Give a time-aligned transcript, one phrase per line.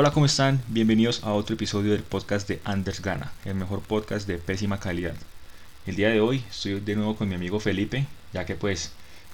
[0.00, 0.62] Hola, ¿cómo están?
[0.68, 5.16] Bienvenidos a otro episodio del podcast de Anders Gana, el mejor podcast de pésima calidad.
[5.86, 8.92] El día de hoy estoy de nuevo con mi amigo Felipe, ya que pues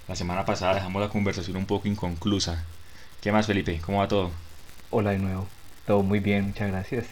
[0.09, 2.65] la semana pasada dejamos la conversación un poco inconclusa.
[3.21, 3.79] ¿Qué más Felipe?
[3.85, 4.31] ¿Cómo va todo?
[4.89, 5.47] Hola de nuevo.
[5.87, 7.09] Todo muy bien, muchas gracias.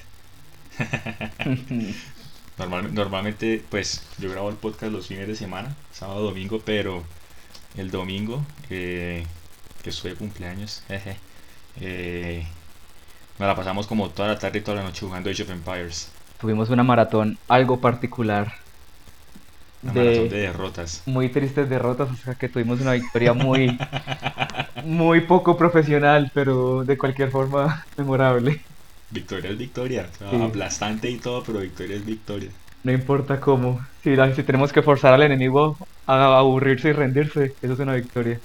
[2.57, 7.05] normalmente pues yo grabo el podcast los fines de semana, sábado, domingo, pero
[7.77, 9.27] el domingo, eh,
[9.83, 11.19] que estoy de cumpleaños, jeje,
[11.83, 12.47] eh,
[13.43, 16.13] nos la pasamos como toda la tarde y toda la noche jugando Age of Empires.
[16.41, 18.55] Tuvimos una maratón algo particular.
[19.83, 21.03] Una de, maratón de derrotas.
[21.07, 23.77] Muy tristes derrotas, o sea que tuvimos una victoria muy,
[24.85, 28.61] muy poco profesional, pero de cualquier forma memorable.
[29.11, 30.09] Victoria es victoria,
[30.41, 32.51] aplastante y todo, pero victoria es victoria.
[32.85, 35.77] No importa cómo, si, si tenemos que forzar al enemigo
[36.07, 38.39] a aburrirse y rendirse, eso es una victoria.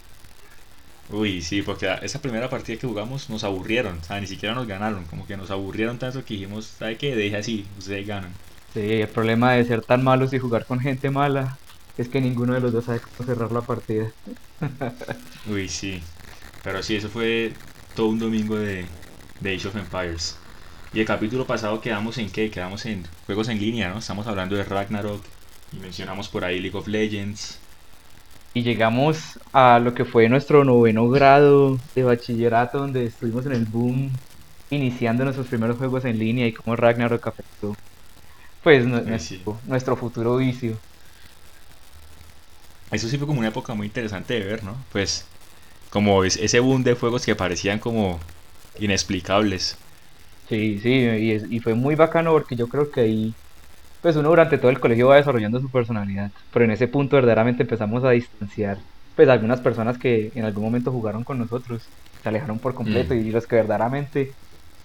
[1.09, 4.67] Uy, sí, porque esa primera partida que jugamos nos aburrieron, o sea, ni siquiera nos
[4.67, 7.15] ganaron, como que nos aburrieron tanto que dijimos, ¿sabe qué?
[7.15, 8.39] Deje así, ustedes ganan.
[8.73, 11.61] Sí, el problema de ser tan malos y jugar con gente mala
[11.97, 14.13] es que ninguno de los dos sabe cómo cerrar la partida.
[15.45, 16.11] Uy, sí,
[16.61, 17.61] pero sí, eso fue
[17.93, 18.97] todo un domingo de,
[19.39, 20.45] de Age of Empires.
[20.91, 22.51] Y el capítulo pasado quedamos en qué?
[22.51, 23.99] Quedamos en juegos en línea, ¿no?
[23.99, 25.27] Estamos hablando de Ragnarok
[25.71, 27.66] y mencionamos por ahí League of Legends
[28.53, 33.65] y llegamos a lo que fue nuestro noveno grado de bachillerato, donde estuvimos en el
[33.65, 34.11] boom,
[34.69, 37.73] iniciando nuestros primeros juegos en línea y cómo Ragnarok afectó
[38.63, 40.77] pues nuestro, futuro vicio.
[42.91, 44.75] Eso sí fue como una época muy interesante de ver, ¿no?
[44.91, 45.25] Pues
[45.91, 48.19] como ese boom de juegos que parecían como
[48.79, 49.77] inexplicables.
[50.49, 53.35] Sí, sí, y, y fue muy bacano porque yo creo que ahí
[54.07, 57.63] pues uno durante todo el colegio va desarrollando su personalidad, pero en ese punto verdaderamente
[57.63, 58.77] empezamos a distanciar,
[59.17, 61.83] pues algunas personas que en algún momento jugaron con nosotros
[62.23, 63.17] se alejaron por completo mm.
[63.17, 64.31] y los que verdaderamente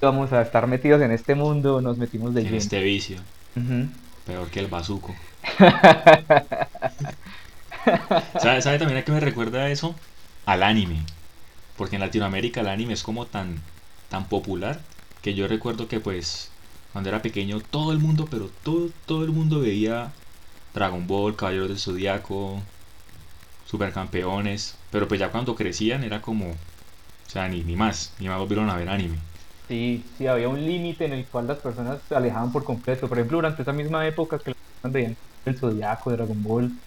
[0.01, 3.19] íbamos a estar metidos en este mundo nos metimos de en este vicio.
[4.27, 5.15] Peor que el bazuco.
[8.41, 9.95] ¿Sabe, ¿Sabe también a qué me recuerda eso?
[10.47, 10.97] Al anime.
[11.77, 13.61] Porque en Latinoamérica el anime es como tan,
[14.09, 14.81] tan popular
[15.23, 16.52] que yo recuerdo que pues
[16.93, 20.17] cuando era pequeño, todo el mundo, pero todo, todo el mundo veía
[20.75, 22.69] Dragon Ball, Caballeros del Zodiaco,
[23.65, 24.87] Supercampeones.
[24.91, 26.59] Pero pues ya cuando crecían era como, o
[27.27, 29.25] sea, ni, ni más, ni más volvieron a ver anime.
[29.69, 33.09] Sí, sí, había un límite en el cual las personas se alejaban por completo.
[33.09, 36.83] Por ejemplo, durante esa misma época que veían el Zodiaco, Dragon Ball,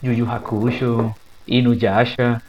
[0.00, 2.42] Yu Yu Hakusho, Inuyasha,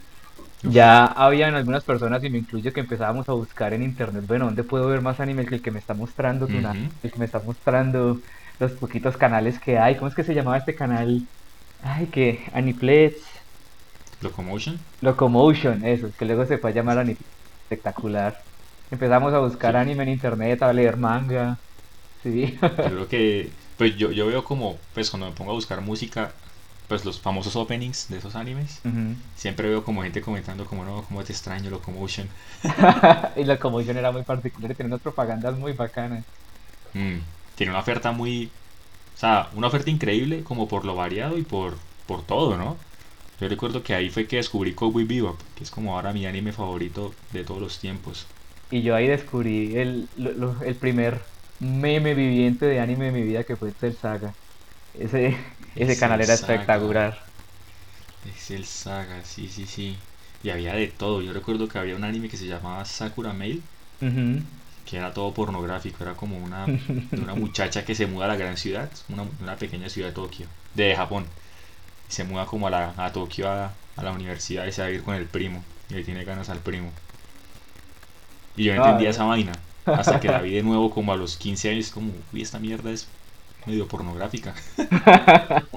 [0.64, 4.64] ya habían algunas personas, y me incluye, que empezábamos a buscar en internet, bueno, ¿dónde
[4.64, 8.20] puedo ver más anime que el que me está mostrando el que me está mostrando
[8.60, 9.96] los poquitos canales que hay?
[9.96, 11.24] ¿Cómo es que se llamaba este canal?
[11.84, 13.18] Ay, que Aniplex.
[14.22, 14.80] Locomotion.
[15.02, 17.30] Locomotion, eso, que luego se fue a llamar Aniplex.
[17.64, 18.42] Espectacular.
[18.90, 21.58] Empezamos a buscar anime en internet, a leer manga.
[22.24, 22.58] Sí.
[22.62, 26.32] Yo creo que, pues yo, yo veo como, pues cuando me pongo a buscar música,
[26.88, 28.82] pues los famosos openings de esos animes,
[29.36, 32.30] siempre veo como gente comentando como no, como te extraño Locomotion.
[33.36, 36.26] y Locomotion era muy particular, tiene unas propagandas muy bacanas.
[36.94, 37.20] Mm,
[37.56, 38.52] tiene una oferta muy,
[39.16, 41.78] o sea, una oferta increíble como por lo variado y por,
[42.08, 42.78] por todo, ¿no?
[43.40, 46.54] Yo recuerdo que ahí fue que descubrí Cowboy Bebop, que es como ahora mi anime
[46.54, 48.28] favorito de todos los tiempos.
[48.70, 50.10] Y yo ahí descubrí el,
[50.66, 51.22] el primer
[51.60, 54.36] meme viviente de anime de mi vida que fue el Saga.
[54.94, 55.38] Ese,
[55.78, 57.18] ese canal era espectacular.
[58.36, 59.96] Es el Saga, sí, sí, sí.
[60.44, 61.22] Y había de todo.
[61.22, 63.62] Yo recuerdo que había un anime que se llamaba Sakura Mail.
[64.86, 66.04] Que era todo pornográfico.
[66.04, 66.66] Era como una,
[67.12, 68.90] una muchacha que se muda a la gran ciudad.
[69.10, 70.48] Una, una pequeña ciudad de Tokio.
[70.74, 71.26] De Japón.
[72.08, 73.72] Se muda como a, la, a Tokio a,
[74.02, 75.64] la universidad y se va a ir con el primo.
[75.90, 76.92] Y le tiene ganas al primo.
[78.56, 79.54] Y yo no entendía esa vaina.
[79.86, 81.90] Hasta que la vi de nuevo como a los 15 años.
[81.90, 83.08] Como, uy, esta mierda es
[83.68, 84.56] medio pornográfica.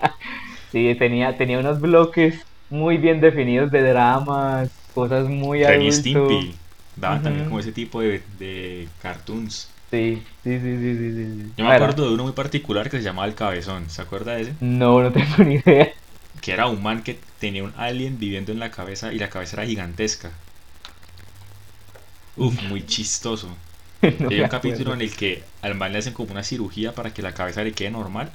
[0.73, 6.55] sí, tenía, tenía unos bloques muy bien definidos de dramas, cosas muy Ren Stimpy
[6.97, 9.69] daban también como ese tipo de, de cartoons.
[9.91, 13.29] Sí, sí, sí, sí, sí, Yo me acuerdo de uno muy particular que se llamaba
[13.29, 14.55] El Cabezón, ¿se acuerda de ese?
[14.61, 15.93] No, no tengo ni idea.
[16.43, 19.59] Que era un man que tenía un alien viviendo en la cabeza y la cabeza
[19.59, 20.33] era gigantesca.
[22.37, 23.57] Uf, muy chistoso.
[24.31, 27.23] Hay un capítulo en el que al man le hacen como una cirugía para que
[27.23, 28.33] la cabeza le quede normal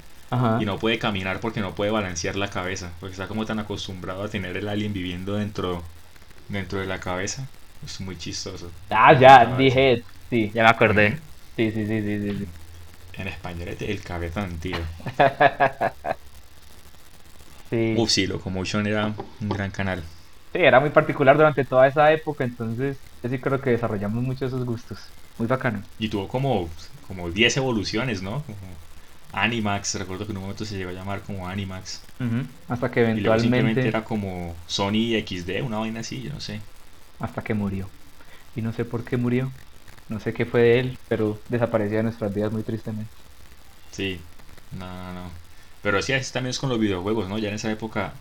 [0.58, 4.24] y no puede caminar porque no puede balancear la cabeza, porque está como tan acostumbrado
[4.24, 5.84] a tener el alien viviendo dentro,
[6.50, 7.48] dentro de la cabeza.
[7.84, 8.72] Es muy chistoso.
[8.90, 9.98] Ah, ya, dije,
[10.30, 11.20] sí, ya me acordé.
[11.56, 12.46] Sí, sí, sí, sí, sí.
[13.14, 14.78] En español es el cabezón, tío.
[17.70, 18.02] sí.
[18.02, 20.04] Uf, sí, Locomotion era un gran canal.
[20.54, 24.46] Sí, era muy particular durante toda esa época, entonces Yo sí creo que desarrollamos mucho
[24.46, 25.14] esos gustos.
[25.38, 25.84] Muy bacano.
[26.00, 26.70] Y tuvo como,
[27.08, 28.44] como 10 evoluciones, ¿no?
[28.44, 28.58] Como
[29.34, 32.02] Animax, recuerdo que en un momento se llegó a llamar como Animax.
[32.68, 33.82] Hasta que eventualmente...
[33.82, 36.60] Y era como Sony XD, una vaina así, yo no sé.
[37.20, 37.90] Hasta que murió.
[38.56, 39.52] Y no sé por qué murió.
[40.10, 43.12] No sé qué fue de él, pero desapareció de nuestras vidas muy tristemente.
[43.92, 44.20] Sí,
[44.72, 45.30] no, no, no.
[45.82, 47.38] Pero sí, así también es con los videojuegos, ¿no?
[47.38, 48.14] Ya en esa época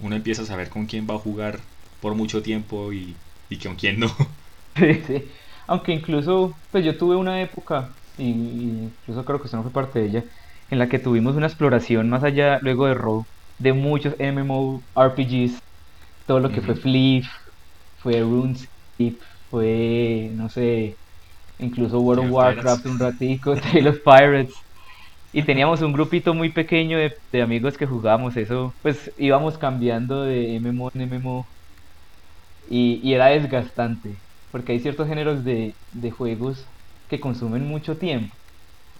[0.00, 1.60] uno empieza a saber con quién va a jugar
[2.00, 3.16] por mucho tiempo y,
[3.50, 4.08] y con quién no.
[4.76, 5.30] Sí, sí.
[5.70, 10.00] Aunque incluso, pues yo tuve una época, y, incluso creo que usted no fue parte
[10.00, 10.24] de ella,
[10.68, 13.24] en la que tuvimos una exploración más allá, luego de Raw,
[13.60, 15.62] de muchos MMORPGs,
[16.26, 17.24] todo lo que fue Flip,
[18.02, 19.18] fue RuneScape,
[19.48, 20.96] fue, no sé,
[21.60, 24.54] incluso World of Warcraft un ratico, Tale of Pirates.
[25.32, 30.24] Y teníamos un grupito muy pequeño de, de, amigos que jugábamos eso, pues íbamos cambiando
[30.24, 31.46] de MMO en MMO
[32.68, 34.16] y, y era desgastante,
[34.52, 36.64] porque hay ciertos géneros de, de juegos
[37.08, 38.34] que consumen mucho tiempo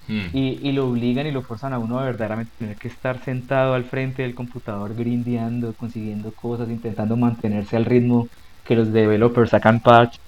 [0.09, 0.27] hmm.
[0.33, 3.75] y, y, lo obligan y lo forzan a uno a verdaderamente tener que estar sentado
[3.75, 8.29] al frente del computador grindeando, consiguiendo cosas, intentando mantenerse al ritmo
[8.65, 9.83] que los developers sacan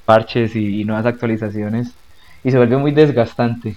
[0.05, 1.93] parches y, nuevas actualizaciones
[2.43, 3.77] y se vuelve muy desgastante.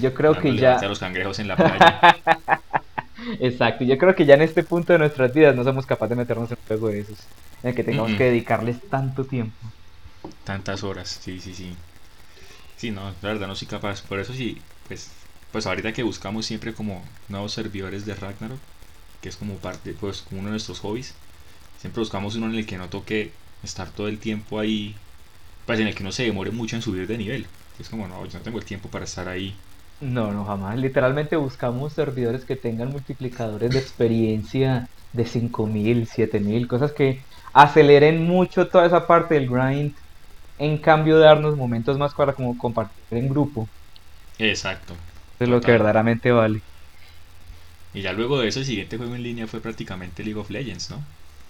[0.00, 0.80] Yo creo que ya...
[0.82, 2.16] los cangrejos en la playa.
[3.40, 6.16] Exacto, yo creo que ya en este punto de nuestras vidas no somos capaces de
[6.16, 7.18] meternos en un juego de esos,
[7.62, 9.56] en el que tengamos que dedicarles tanto tiempo.
[10.44, 11.76] Tantas horas, sí, sí, sí.
[12.76, 14.02] Sí, no, la verdad no soy capaz.
[14.02, 15.12] Por eso sí, pues,
[15.52, 18.60] pues ahorita que buscamos siempre como nuevos servidores de Ragnarok,
[19.20, 21.16] que es como parte, pues como uno de nuestros hobbies,
[21.78, 24.96] siempre buscamos uno en el que no toque estar todo el tiempo ahí,
[25.66, 27.48] pues en el que no se demore mucho en subir de nivel.
[27.78, 29.58] Es como, no, yo no tengo el tiempo para estar ahí.
[29.98, 30.76] No, no, jamás.
[30.78, 37.24] Literalmente buscamos servidores que tengan multiplicadores de experiencia de 5000, 7000, cosas que
[37.54, 39.92] aceleren mucho toda esa parte del grind,
[40.58, 43.70] en cambio darnos momentos más para como compartir en grupo.
[44.38, 44.96] Exacto.
[45.38, 46.60] Es lo que verdaderamente vale.
[47.92, 50.88] Y ya luego de eso, el siguiente juego en línea fue prácticamente League of Legends,
[50.90, 51.04] ¿no?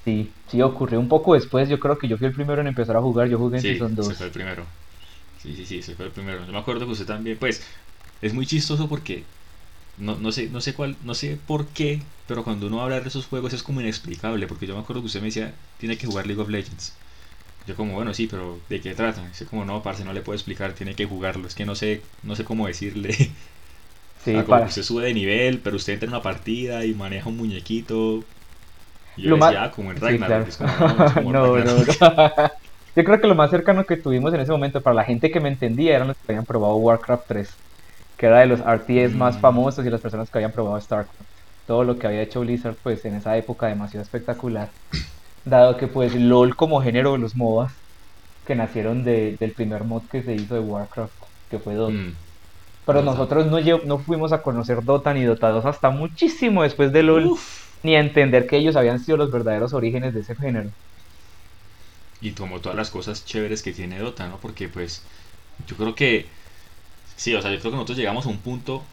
[0.07, 1.69] Sí, sí, ocurrió un poco después.
[1.69, 3.29] Yo creo que yo fui el primero en empezar a jugar.
[3.29, 4.15] Yo jugué en sí, Season 2.
[4.15, 4.67] Sí, fue el primero.
[5.39, 6.45] Sí, sí, sí, ese fue el primero.
[6.47, 7.65] Yo me acuerdo que usted también, pues,
[8.21, 9.27] es muy chistoso porque
[9.97, 13.09] no, no sé, no sé cuál, no sé por qué, pero cuando uno habla de
[13.09, 16.07] esos juegos es como inexplicable, porque yo me acuerdo que usted me decía, tiene que
[16.07, 16.99] jugar League of Legends.
[17.67, 19.27] Yo como, bueno, sí, pero ¿de qué trata?
[19.27, 21.47] Dice como, no, parce, no le puedo explicar, tiene que jugarlo.
[21.47, 23.15] Es que no sé, no sé cómo decirle.
[24.25, 27.37] Sí, como usted sube de nivel, pero usted entra en una partida y maneja un
[27.37, 28.25] muñequito
[29.17, 30.49] yo lo decía, ah, como en Ragnarok.
[31.25, 31.73] no, no, no,
[32.97, 35.41] Yo creo que lo más cercano que tuvimos en ese momento para la gente que
[35.41, 37.51] me entendía eran los que habían probado Warcraft 3,
[38.17, 39.41] que era de los RTS más mm.
[39.41, 41.21] famosos y las personas que habían probado StarCraft.
[41.67, 44.69] Todo lo que había hecho Blizzard pues en esa época demasiado espectacular.
[45.47, 47.73] Dado que pues LOL como género de los MOBAs
[48.47, 51.13] que nacieron de, del primer mod que se hizo de Warcraft,
[51.51, 51.95] que fue Dota.
[51.95, 52.15] Mm.
[52.85, 57.03] Pero nosotros no, no fuimos a conocer Dota ni Dota 2 hasta muchísimo después de
[57.03, 57.37] LOL
[57.83, 60.71] ni a entender que ellos habían sido los verdaderos orígenes de ese género.
[62.21, 64.39] Y como todas las cosas chéveres que tiene Dota, ¿no?
[64.39, 65.03] Porque pues
[65.67, 66.27] yo creo que,
[67.17, 68.85] sí, o sea, yo creo que nosotros llegamos a un punto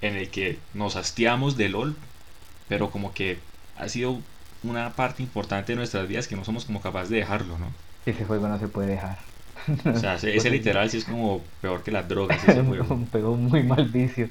[0.00, 1.96] en el que nos hastiamos de LOL,
[2.68, 3.38] pero como que
[3.76, 4.20] ha sido
[4.62, 7.66] una parte importante de nuestras vidas que no somos como capaces de dejarlo, ¿no?
[8.06, 9.18] Ese juego no se puede dejar.
[9.84, 12.42] O sea, ese, literal sí es como peor que las drogas.
[12.46, 12.94] Ese juego.
[12.94, 14.28] un, pegó muy mal vicio.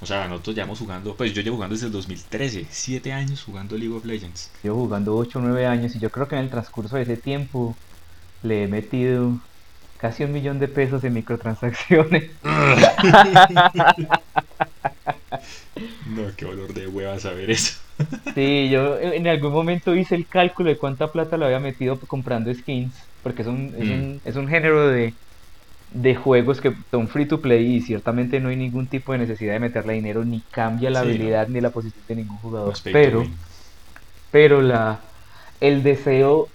[0.00, 3.76] O sea, nosotros llevamos jugando, pues yo llevo jugando desde el 2013, 7 años jugando
[3.76, 4.50] League of Legends.
[4.62, 7.16] Llevo jugando 8 o 9 años y yo creo que en el transcurso de ese
[7.16, 7.76] tiempo
[8.42, 9.36] le he metido
[9.98, 12.30] casi un millón de pesos en microtransacciones.
[16.10, 17.78] no, qué dolor de hueva saber eso.
[18.34, 22.52] sí, yo en algún momento hice el cálculo de cuánta plata le había metido comprando
[22.54, 23.92] skins, porque es un, es mm.
[23.92, 25.14] un, es un género de
[25.90, 29.54] de juegos que son free to play y ciertamente no hay ningún tipo de necesidad
[29.54, 32.74] de meterle dinero ni cambia la habilidad ni la posición de ningún jugador.
[32.84, 33.26] Pero,
[34.30, 35.00] pero la
[35.60, 36.48] el deseo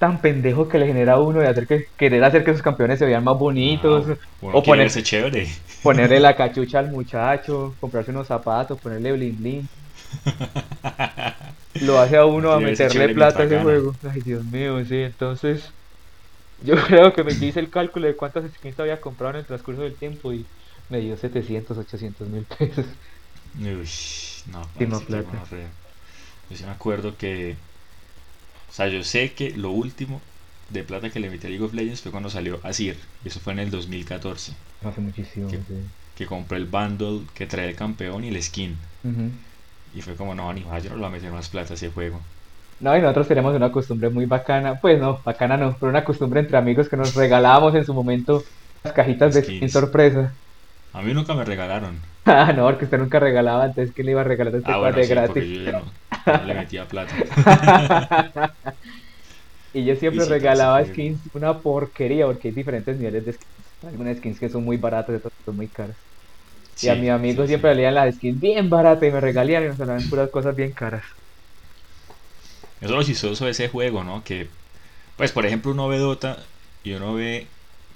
[0.00, 2.98] tan pendejo que le genera a uno de hacer que querer hacer que sus campeones
[2.98, 4.06] se vean más bonitos
[4.40, 5.46] o ponerse chévere.
[5.82, 9.68] ponerle la cachucha al muchacho, comprarse unos zapatos, ponerle bling bling.
[11.82, 13.94] Lo hace a uno a meterle plata a ese juego.
[14.10, 15.70] Ay, Dios mío, sí, entonces
[16.64, 19.82] yo creo que me hice el cálculo de cuántas skins había comprado en el transcurso
[19.82, 20.46] del tiempo y
[20.88, 22.86] me dio 700, 800 mil pesos.
[23.58, 23.86] Uy,
[24.86, 25.42] no, plata.
[26.48, 27.54] Yo sí me acuerdo que.
[28.70, 30.20] O sea, yo sé que lo último
[30.70, 32.96] de plata que le metí a League of Legends fue cuando salió Asir.
[33.24, 34.52] Y eso fue en el 2014.
[34.84, 35.48] Hace muchísimo.
[35.48, 35.58] Que,
[36.16, 38.76] que compré el bundle que trae el campeón y el skin.
[39.94, 41.76] Y fue como, no, ni más, yo no lo voy a meter más plata a
[41.76, 42.20] ese juego.
[42.78, 46.40] No, y nosotros tenemos una costumbre muy bacana, pues no, bacana no, pero una costumbre
[46.40, 48.42] entre amigos que nos regalábamos en su momento
[48.82, 50.32] las cajitas de skin sorpresa.
[50.92, 52.00] A mí nunca me regalaron.
[52.26, 55.06] Ah, no, porque usted nunca regalaba, antes que le iba a regalar este ah, de
[55.06, 55.44] gratis.
[55.44, 55.82] Yo no,
[56.46, 57.12] le metía plata.
[59.72, 63.66] y yo siempre regalaba skins, una porquería, porque hay diferentes niveles de skins.
[63.82, 65.96] Algunas skins que son muy baratas y otras son muy caras.
[66.82, 69.78] y a mi amigo siempre le las skins bien baratas y me regalían y nos
[69.78, 71.04] daban puras cosas bien caras.
[72.80, 74.22] Eso es lo chistoso de ese juego, ¿no?
[74.24, 74.48] Que,
[75.16, 76.38] pues, por ejemplo, uno ve Dota
[76.82, 77.46] y uno ve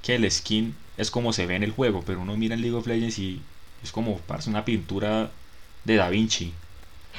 [0.03, 2.77] que el skin es como se ve en el juego, pero uno mira en League
[2.77, 3.43] of Legends y
[3.83, 5.31] es como parece una pintura
[5.85, 6.53] de Da Vinci.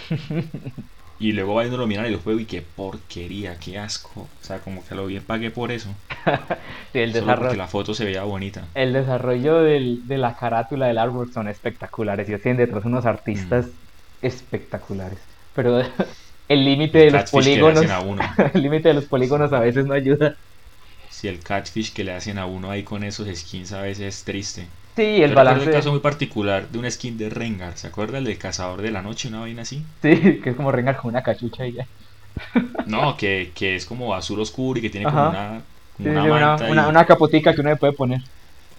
[1.20, 4.22] y luego va y lo miran en el juego y qué porquería, qué asco.
[4.22, 5.90] O sea, como que lo bien pagué por eso.
[6.94, 8.68] sí, el desarrollo, porque la foto se veía bonita.
[8.76, 12.28] El desarrollo del, de la carátula del artwork son espectaculares.
[12.28, 14.26] Y tienen detrás unos artistas mm.
[14.26, 15.20] espectaculares.
[15.54, 15.82] Pero
[16.50, 17.86] el límite de los polígonos.
[18.54, 20.36] el límite de los polígonos a veces no ayuda.
[21.16, 24.24] Si el catfish que le hacen a uno ahí con esos skins a veces es
[24.26, 24.68] triste.
[24.98, 25.62] Sí, el balance.
[25.62, 27.78] Es un caso muy particular de un skin de Rengar.
[27.78, 29.82] ¿Se acuerda el del cazador de la noche, una vaina así?
[30.02, 31.88] Sí, que es como Rengar con una cachucha y ya.
[32.86, 35.62] No, que, que es como azul oscuro y que tiene como una,
[36.00, 38.20] una, manta una, una, capotica que uno le puede poner.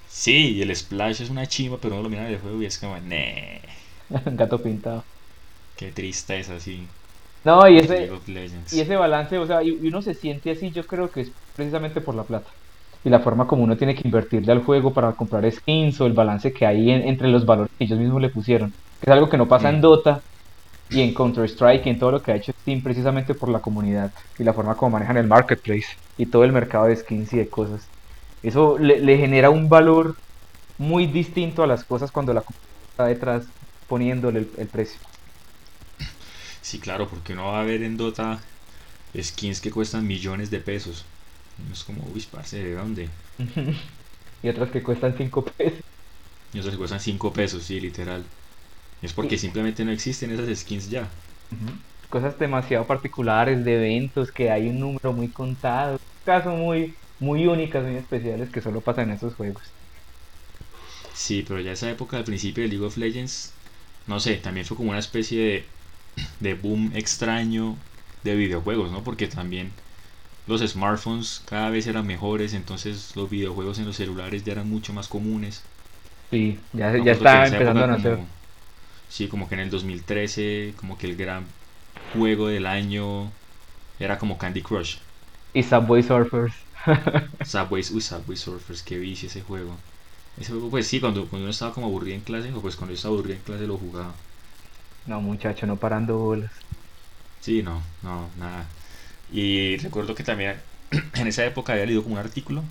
[0.06, 2.78] Sí, y el splash es una chimba, pero uno lo mira el juego y es
[2.78, 3.62] como, nee.
[4.10, 5.04] Gato pintado.
[5.78, 6.86] Qué triste es así.
[7.46, 8.10] No, y ese,
[8.72, 12.00] y ese balance, o sea, y uno se siente así, yo creo que es precisamente
[12.00, 12.50] por la plata.
[13.04, 16.12] Y la forma como uno tiene que invertirle al juego para comprar skins o el
[16.12, 18.72] balance que hay entre los valores que ellos mismos le pusieron.
[19.00, 19.80] es algo que no pasa en.
[19.80, 20.22] Dota
[20.90, 24.10] y en Counter-Strike y en todo lo que ha hecho Steam precisamente por la comunidad
[24.40, 27.48] y la forma como manejan el marketplace y todo el mercado de skins y de
[27.48, 27.86] cosas.
[28.42, 30.16] Eso le, genera un valor
[30.78, 33.46] muy distinto a las cosas cuando la comunidad está detrás
[33.86, 34.98] poniéndole el precio.
[36.68, 38.44] Sí, claro, porque uno va a ver en Dota
[39.20, 41.06] skins que cuestan millones de pesos.
[41.72, 43.10] es como, uy, parce, ¿de dónde?
[44.42, 45.80] y otras que cuestan 5 pesos.
[46.52, 48.26] Y otras que cuestan 5 pesos, sí, literal.
[49.02, 51.12] Es porque simplemente no existen esas skins ya.
[52.08, 55.98] Cosas demasiado particulares de eventos que hay un número muy contado.
[56.24, 59.76] Casos muy, muy únicas, muy especiales que solo pasan en esos juegos.
[61.12, 63.54] Sí, pero ya esa época, al principio de League of Legends,
[64.06, 65.70] no sé, también fue como una especie de
[66.40, 67.76] de boom extraño
[68.22, 69.04] de videojuegos, ¿no?
[69.04, 69.74] Porque también
[70.46, 74.92] los smartphones cada vez eran mejores, entonces los videojuegos en los celulares ya eran mucho
[74.94, 75.64] más comunes.
[76.30, 78.18] Sí, ya, ya está empezando a nacer.
[79.08, 81.54] sí, como que en el 2013, como que el gran
[82.12, 83.32] juego del año
[83.98, 84.98] era como Candy Crush.
[85.52, 86.54] Y Subway Surfers.
[87.42, 89.82] Subway, uy, Subway Surfers, qué vicio ese juego.
[90.36, 92.92] Ese juego, pues sí, cuando, cuando uno estaba como aburrido en clase, o pues cuando
[92.92, 94.14] yo estaba aburrido en clase lo jugaba.
[95.06, 96.52] No, muchacho, no parando bolas.
[97.40, 98.68] Sí, no, no, nada.
[99.30, 100.62] Y recuerdo que también
[101.14, 102.64] en esa época había leído como un artículo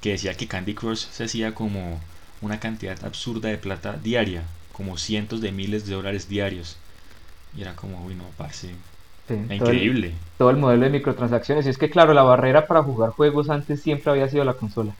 [0.00, 2.00] que decía que Candy Crush se hacía como
[2.40, 6.78] una cantidad absurda de plata diaria, como cientos de miles de dólares diarios.
[7.54, 8.76] Y era como, uy, no, parce.
[9.50, 10.14] increíble.
[10.36, 11.66] todo el modelo de microtransacciones.
[11.66, 14.96] Y es que, claro, la barrera para jugar juegos antes siempre había sido la consola.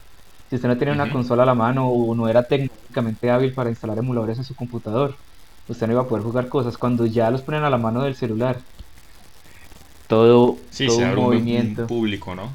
[0.47, 3.69] Si usted no tenía una consola a la mano o no era técnicamente hábil para
[3.69, 5.17] instalar emuladores en su computador,
[5.67, 8.15] usted no iba a poder jugar cosas cuando ya los ponen a la mano del
[8.15, 8.61] celular.
[10.07, 11.87] Todo, sí, todo un movimiento.
[11.87, 12.49] público, ¿no?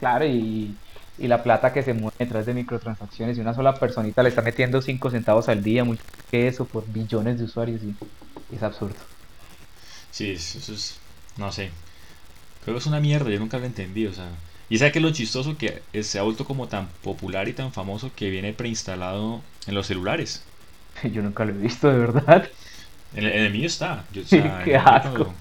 [0.00, 0.74] claro, y,
[1.18, 4.80] la plata que se mueve detrás de microtransacciones y una sola personita le está metiendo
[4.80, 7.94] 5 centavos al día, mucho que eso por billones de usuarios y
[8.54, 8.94] es absurdo.
[10.10, 10.98] Sí, eso es,
[11.36, 11.70] no sé,
[12.64, 14.28] creo que es una mierda, yo nunca lo entendí, o sea,
[14.70, 18.10] y sabe que lo chistoso que se ha vuelto como tan popular y tan famoso
[18.14, 20.42] que viene preinstalado en los celulares.
[21.12, 22.48] Yo nunca lo he visto, de verdad.
[23.14, 24.04] En el, mío está.
[24.12, 24.22] Yo,
[24.64, 25.34] Qué asco.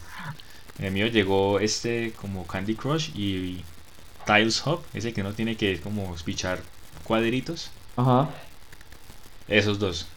[0.80, 3.64] En el mío llegó este como Candy Crush y
[4.26, 6.60] Tiles Hub, ese que no tiene que como pichar
[7.04, 7.72] cuadritos.
[7.96, 8.30] Ajá.
[9.48, 10.08] Esos dos.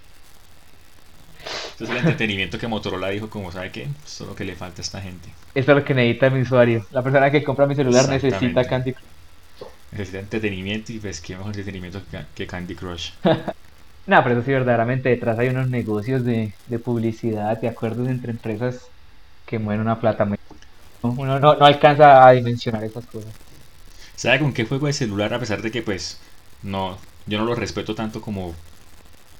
[1.70, 3.88] Este es el entretenimiento que Motorola dijo como, ¿sabe qué?
[4.04, 5.30] Esto es lo que le falta a esta gente.
[5.54, 6.87] Eso es lo que necesita mi usuario.
[6.90, 9.04] La persona que compra mi celular necesita Candy Crush.
[9.92, 12.02] Necesita entretenimiento y pues qué mejor entretenimiento
[12.35, 13.12] que Candy Crush.
[14.07, 16.52] No, pero eso sí, verdaderamente detrás hay unos negocios de,
[16.85, 18.87] publicidad, de acuerdos entre empresas
[19.47, 20.38] que mueven una plata muy...
[21.02, 23.30] Uno no, alcanza a dimensionar esas cosas.
[24.16, 25.33] ¿Sabe con qué juego de celular?
[25.33, 26.21] A pesar de que pues
[26.62, 28.54] no, yo no lo respeto tanto como,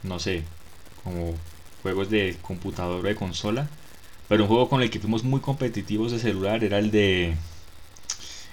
[0.03, 0.43] no sé,
[1.05, 1.35] como
[1.83, 3.69] juegos de computador o de consola.
[4.29, 7.35] Pero un juego con el que fuimos muy competitivos de celular era el de...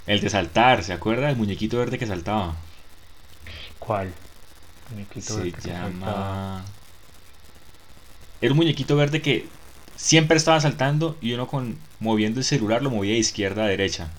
[0.08, 1.30] El de saltar, ¿se acuerda?
[1.30, 2.56] El muñequito verde que saltaba.
[3.80, 4.14] ¿Cuál?
[5.26, 6.64] Se llama.
[8.42, 9.48] Era un muñequito verde que
[9.96, 14.10] siempre estaba saltando y uno con moviendo el celular lo movía de izquierda a derecha.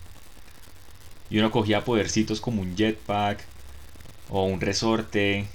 [1.30, 3.40] Y uno cogía podercitos como un jetpack
[4.30, 5.46] o un resorte.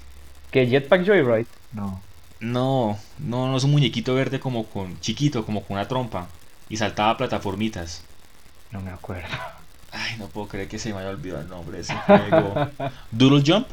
[0.50, 1.46] ¿Qué jetpack Joyride?
[1.72, 2.00] No.
[2.40, 6.28] No, no, no es un muñequito verde como con chiquito, como con una trompa
[6.68, 8.02] y saltaba plataformitas.
[8.70, 9.28] No me acuerdo.
[9.92, 12.54] Ay, no puedo creer que se me haya olvidado el nombre de ese juego.
[13.12, 13.68] Doodle Jump.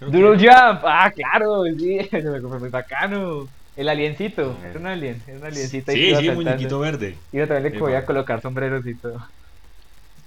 [0.00, 3.48] Doodle Jump, ah, claro, sí, se me fue muy bacano.
[3.76, 5.92] El aliencito, era un alien, era un aliencito.
[5.92, 7.16] Sí, sí, un muñequito verde.
[7.32, 9.24] Y también le podía colocar sombreros y todo.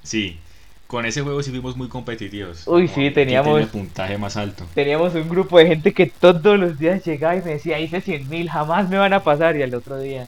[0.03, 0.39] Sí,
[0.87, 2.65] con ese juego sí fuimos muy competitivos.
[2.65, 3.59] Uy, sí, teníamos.
[3.59, 4.65] el puntaje más alto.
[4.73, 8.29] Teníamos un grupo de gente que todos los días llegaba y me decía, hice 100
[8.29, 9.57] mil, jamás me van a pasar.
[9.57, 10.27] Y al otro día,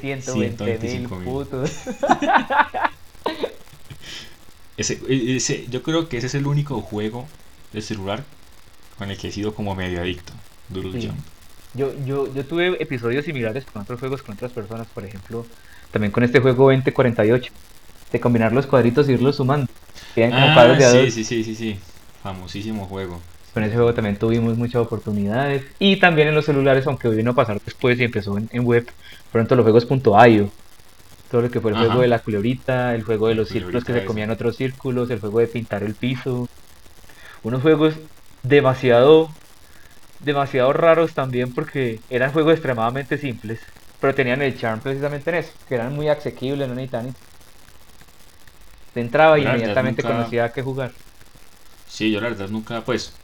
[0.00, 1.70] 120 mil putos.
[4.76, 7.28] ese, ese, yo creo que ese es el único juego
[7.72, 8.24] de celular
[8.98, 10.32] con el que he sido como medio adicto.
[10.68, 11.18] Doodle Jump.
[11.74, 15.46] Yo, yo, yo tuve episodios similares con otros juegos con otras personas, por ejemplo,
[15.92, 17.52] también con este juego 2048,
[18.12, 19.70] de combinar los cuadritos y irlos sumando.
[20.32, 21.78] Ah, sí, sí, sí, sí, sí,
[22.22, 23.20] famosísimo juego.
[23.54, 25.64] Con ese juego también tuvimos muchas oportunidades.
[25.78, 28.90] Y también en los celulares, aunque vino a pasar después y empezó en, web,
[29.32, 29.86] pronto los juegos
[30.28, 30.50] .io.
[31.30, 33.92] Todo lo que fue el juego de la culebrita, el juego de los círculos que
[33.92, 36.48] se comían otros círculos, el juego de pintar el piso.
[37.42, 37.94] Unos juegos
[38.42, 39.28] demasiado,
[40.18, 43.62] demasiado raros también porque eran juegos extremadamente simples,
[44.00, 47.14] pero tenían el charm precisamente en eso, que eran muy asequibles, no necesitaban
[48.92, 50.92] te entraba y inmediatamente conocía a qué jugar.
[51.86, 53.20] Sí, yo la verdad nunca, pues,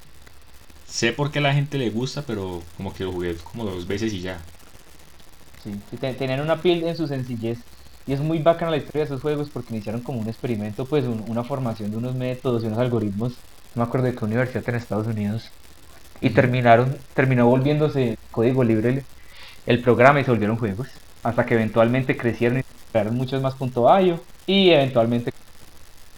[0.84, 3.86] sé por qué a la gente le gusta, pero como que lo jugué como dos
[3.86, 4.44] veces y ya.
[5.56, 7.66] Sí, tenían una piel en su sencillez.
[8.06, 11.06] Y es muy bacana la historia de esos juegos porque iniciaron como un experimento, pues
[11.06, 13.46] una formación de unos métodos y unos algoritmos.
[13.74, 15.50] No me acuerdo de qué universidad en Estados Unidos.
[16.20, 19.04] Y terminaron, terminó volviéndose código libre
[19.66, 20.88] el, programa y se volvieron juegos.
[21.22, 25.32] Hasta que eventualmente crecieron y crearon muchos más .io y eventualmente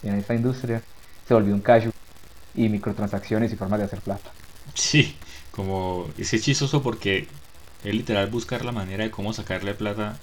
[0.02, 0.82] en esta industria
[1.26, 1.88] se volvió un cash
[2.54, 4.30] y microtransacciones y formas de hacer plata.
[4.74, 5.16] Sí,
[5.50, 7.28] como es chistoso porque
[7.84, 10.18] es literal buscar la manera de cómo sacarle plata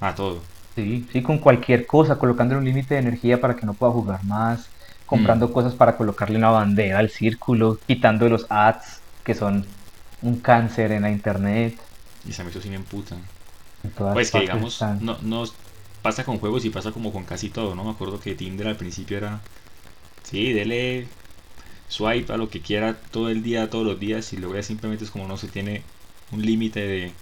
[0.00, 0.42] a todo.
[0.74, 4.24] Sí, sí, con cualquier cosa, colocándole un límite de energía para que no pueda jugar
[4.24, 4.68] más,
[5.08, 5.52] comprando mm.
[5.52, 9.66] cosas para colocarle una bandera al círculo, quitando los ads que son
[10.22, 11.76] un cáncer en la internet.
[12.28, 13.18] Y se me hizo sin emputan.
[14.12, 15.44] Pues que digamos, no, no,
[16.02, 17.84] pasa con juegos y pasa como con casi todo, ¿no?
[17.84, 19.40] Me acuerdo que Tinder al principio era,
[20.24, 21.08] sí, dele
[21.88, 25.04] swipe a lo que quiera todo el día, todos los días, y luego ya simplemente
[25.04, 25.82] es como no se tiene
[26.32, 27.12] un límite de,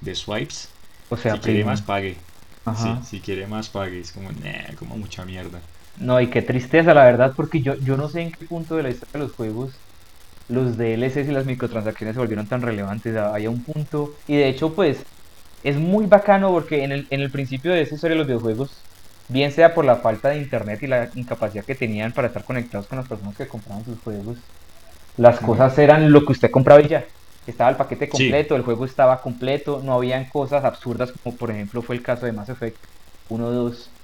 [0.00, 0.70] de, swipes.
[1.10, 2.16] O sea, si quiere más pague.
[3.04, 4.30] si quiere más pague, es como,
[4.78, 5.60] como mucha mierda.
[5.98, 8.82] No, y qué tristeza, la verdad, porque yo, yo no sé en qué punto de
[8.82, 9.82] la historia de los juegos
[10.48, 13.16] los DLCs y las microtransacciones se volvieron tan relevantes.
[13.16, 15.06] Había un punto, y de hecho, pues,
[15.62, 18.88] es muy bacano porque en el, en el principio de esa historia de los videojuegos,
[19.28, 22.88] bien sea por la falta de internet y la incapacidad que tenían para estar conectados
[22.88, 24.52] con las personas que compraban sus juegos,
[25.16, 27.06] las cosas eran lo que usted compraba y ya.
[27.46, 31.82] Estaba el paquete completo, el juego estaba completo, no habían cosas absurdas como por ejemplo
[31.82, 32.84] fue el caso de Mass Effect
[33.28, 33.95] 1 2,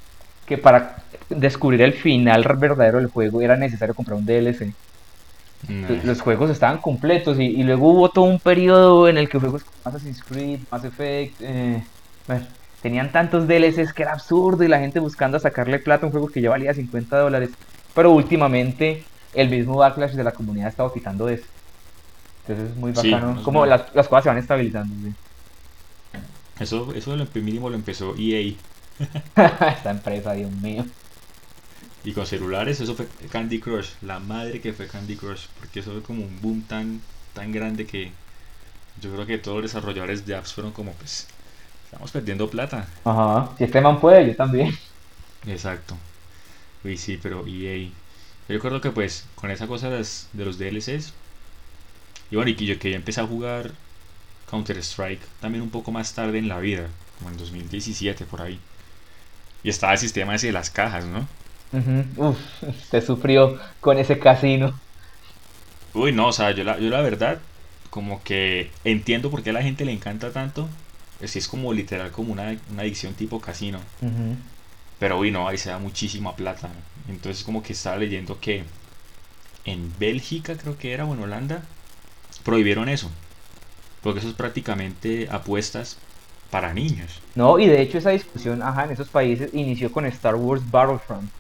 [0.52, 0.96] que para
[1.30, 4.74] descubrir el final verdadero del juego era necesario comprar un DLC.
[6.04, 9.76] Los juegos estaban completos y, luego hubo todo un periodo en el que juegos como
[9.84, 11.82] Assassin's Creed, Mass Effect, eh,
[12.82, 16.28] tenían tantos DLCs que era absurdo y la gente buscando sacarle plata a un juego
[16.28, 17.50] que ya valía 50 dólares.
[17.94, 21.46] Pero últimamente el mismo backlash de la comunidad ha estado quitando eso.
[22.42, 23.42] Entonces es muy bacano.
[23.42, 24.94] como las, cosas se van estabilizando.
[26.58, 28.52] Eso, eso lo mínimo lo empezó EA.
[29.36, 30.84] Esta empresa, Dios mío.
[32.04, 35.92] Y con celulares, eso fue Candy Crush, la madre que fue Candy Crush, porque eso
[35.92, 37.00] fue como un boom tan,
[37.32, 38.10] tan grande que
[39.00, 41.28] yo creo que todos los desarrolladores de apps fueron como, pues,
[41.84, 42.86] estamos perdiendo plata.
[43.04, 44.76] Ajá, si este man puede, yo también.
[45.46, 45.96] Exacto.
[46.84, 47.88] Uy, sí, pero EA.
[48.48, 51.12] Yo recuerdo que, pues, con esa cosa de, los DLCs,
[52.30, 53.70] y bueno, y que yo, que yo empecé a jugar
[54.50, 58.58] Counter-Strike también un poco más tarde en la vida, como en 2017, por ahí.
[59.62, 61.26] Y estaba el sistema ese de las cajas, ¿no?
[62.16, 62.38] Uf,
[62.90, 64.78] te sufrió con ese casino.
[65.94, 67.40] Uy, no, o sea, yo la, yo la verdad,
[67.90, 70.68] como que entiendo por qué a la gente le encanta tanto.
[71.24, 73.78] Si es como literal, como una, adicción tipo casino.
[74.98, 76.70] Pero uy, no, ahí se da muchísima plata.
[77.08, 78.64] Entonces, como que estaba leyendo que
[79.64, 81.62] en Bélgica, creo que era, o en Holanda,
[82.44, 83.10] prohibieron eso.
[84.02, 85.98] Porque eso es prácticamente apuestas
[86.52, 87.22] para niños.
[87.34, 91.30] No, y de hecho esa discusión, ajá, en esos países inició con Star Wars Battlefront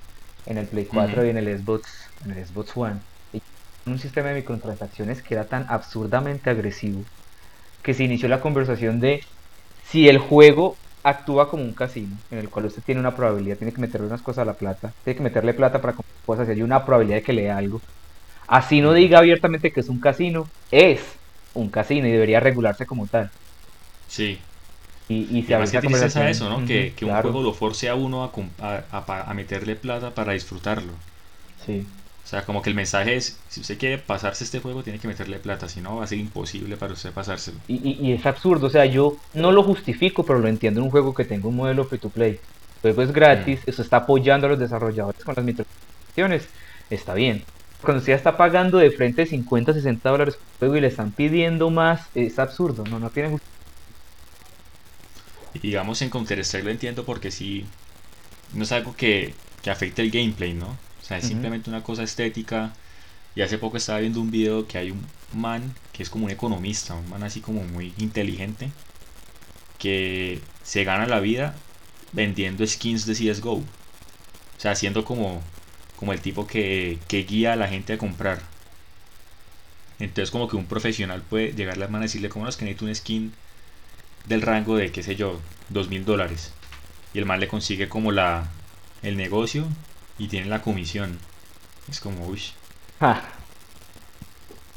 [0.46, 2.96] en el Play 4 y en el Xbox, en el Xbox One.
[3.34, 3.42] Y
[3.84, 7.02] un sistema de microtransacciones que era tan absurdamente agresivo
[7.82, 9.22] que se inició la conversación de
[9.86, 13.74] si el juego actúa como un casino en el cual usted tiene una probabilidad, tiene
[13.74, 16.52] que meterle unas cosas a la plata, tiene que meterle plata para comprar cosas y
[16.52, 17.82] hay una probabilidad de que le dé algo.
[18.46, 21.02] Así no diga abiertamente que es un casino, es
[21.52, 23.30] un casino y debería regularse como tal.
[24.08, 24.38] Sí.
[25.12, 26.64] Y, y se además que a eso, ¿no?
[26.66, 30.92] que, que un juego lo force a uno a, a, a meterle plata para disfrutarlo.
[31.66, 31.86] Sí.
[32.24, 35.08] O sea, como que el mensaje es, si usted quiere pasarse este juego, tiene que
[35.08, 37.58] meterle plata, si no va a ser imposible para usted pasárselo.
[37.68, 40.90] Y, y, es absurdo, o sea, yo no lo justifico, pero lo entiendo en un
[40.90, 42.38] juego que tenga un modelo free to play.
[42.82, 43.70] El juego es gratis, mm.
[43.70, 46.48] eso está apoyando a los desarrolladores con las microtransacciones,
[46.90, 47.44] está bien.
[47.82, 51.70] Cuando usted está pagando de frente 50, 60 dólares por juego y le están pidiendo
[51.70, 53.51] más, es absurdo, no, no tiene justificación.
[55.54, 57.66] Y digamos en Counter-Strike lo entiendo porque sí,
[58.54, 60.68] no es algo que, que afecte el gameplay, ¿no?
[60.68, 62.74] O sea, es simplemente una cosa estética.
[63.34, 66.30] Y hace poco estaba viendo un video que hay un man que es como un
[66.30, 68.70] economista, un man así como muy inteligente,
[69.78, 71.54] que se gana la vida
[72.12, 73.54] vendiendo skins de CSGO.
[73.54, 73.64] O
[74.58, 75.42] sea, siendo como,
[75.96, 78.40] como el tipo que, que guía a la gente a comprar.
[79.98, 82.56] Entonces como que un profesional puede llegarle a la mano y decirle, ¿cómo no es
[82.56, 83.32] que necesito un skin
[84.26, 86.52] del rango de, qué sé yo, dos mil dólares?
[87.14, 88.48] Y el man le consigue como la,
[89.02, 89.66] el negocio
[90.18, 91.18] y tienen la comisión.
[91.88, 92.42] Es como, uy.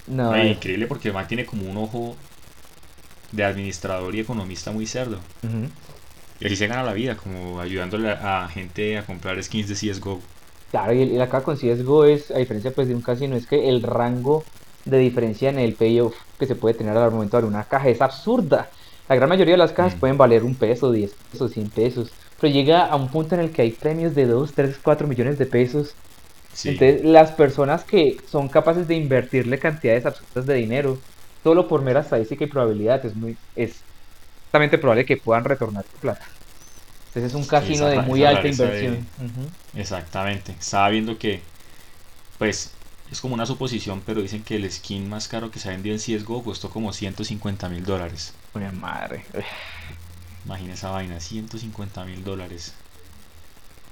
[0.07, 0.57] No, es...
[0.57, 2.15] Increíble porque el tiene como un ojo
[3.31, 5.19] de administrador y economista muy cerdo.
[6.39, 10.19] Y así se gana la vida, como ayudándole a, gente a comprar skins de CSGO.
[10.71, 13.69] Claro, y, el, acá con CSGO es, a diferencia pues de un casino, es que
[13.69, 14.43] el rango
[14.83, 18.01] de diferencia en el payoff que se puede tener al momento de una caja es
[18.01, 18.69] absurda.
[19.07, 19.99] La gran mayoría de las cajas mm.
[19.99, 23.51] pueden valer un peso, 10 pesos, 100 pesos pero llega a un punto en el
[23.51, 25.95] que hay premios de 2, 3, 4 millones de pesos.
[26.63, 30.97] Entonces, las personas que son capaces de invertirle cantidades absurdas de dinero,
[31.43, 33.75] solo por mera estadística y probabilidad, es muy es
[34.51, 36.25] probable que puedan retornar su plata.
[37.07, 39.05] Entonces, es un casino de muy alta inversión.
[39.75, 40.53] Exactamente.
[40.57, 41.41] Estaba viendo que,
[42.37, 42.71] pues,
[43.11, 45.95] es como una suposición, pero dicen que el skin más caro que se ha vendido
[45.95, 48.33] en CSGO costó como 150 mil dólares.
[48.55, 49.23] Una madre.
[50.45, 52.73] Imagina esa vaina, 150 mil dólares.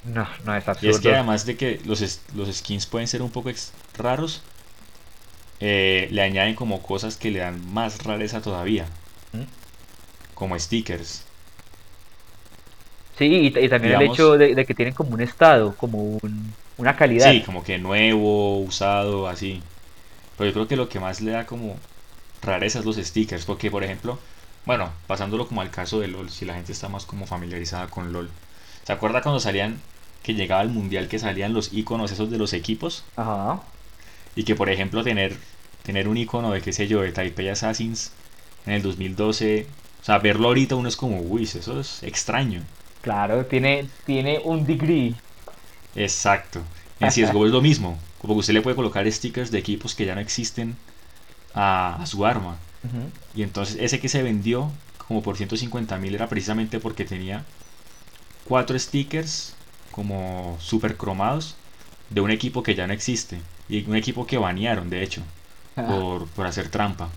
[0.06, 0.88] No, no es absurdo.
[0.88, 3.52] Y es que además de que los, los skins pueden ser un poco
[3.97, 4.41] raros,
[5.60, 8.86] eh, le añaden como cosas que le dan más rareza todavía.
[9.34, 9.43] ¿Mm?
[10.34, 11.26] Como stickers.
[13.17, 16.19] Sí, y, también el hecho de, que tienen como un estado, como
[16.78, 17.32] una calidad.
[17.32, 19.62] Sí, como que nuevo, usado, así.
[20.38, 21.78] Pero yo creo que lo que más le da como
[22.41, 24.17] rareza es los stickers, porque por ejemplo,
[24.65, 28.13] bueno, pasándolo como al caso de LOL, si la gente está más como familiarizada con
[28.13, 28.30] LOL.
[28.86, 29.80] ¿Se acuerda cuando salían,
[30.23, 33.04] que llegaba el mundial, que salían los iconos esos de los equipos?
[33.15, 33.62] Ajá.
[34.36, 35.38] Y que por ejemplo tener,
[35.84, 38.12] tener un icono de qué sé yo, de Taipei Assassins
[38.65, 39.67] en el 2012,
[40.02, 42.62] o sea, verlo ahorita uno es como, uy, eso es extraño.
[43.02, 45.15] Claro, tiene, tiene un degree.
[45.95, 46.62] Exacto.
[46.99, 50.06] En CSGO es lo mismo, como que usted le puede colocar stickers de equipos que
[50.06, 50.78] ya no existen
[51.54, 52.58] a, a su arma.
[53.35, 54.71] Y entonces ese que se vendió
[55.07, 57.43] como por 150 mil era precisamente porque tenía
[58.45, 59.55] cuatro stickers
[59.91, 61.55] como super cromados
[62.09, 63.39] de un equipo que ya no existe.
[63.69, 65.21] Y un equipo que banearon, de hecho,
[65.77, 66.25] ah.
[66.35, 67.09] por, hacer trampa.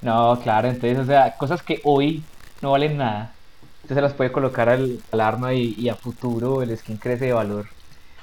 [0.00, 2.22] No, claro, entonces, o sea, cosas que hoy
[2.60, 3.32] no valen nada.
[3.82, 7.66] Usted se las puede colocar al, arma y, a futuro el skin crece de valor.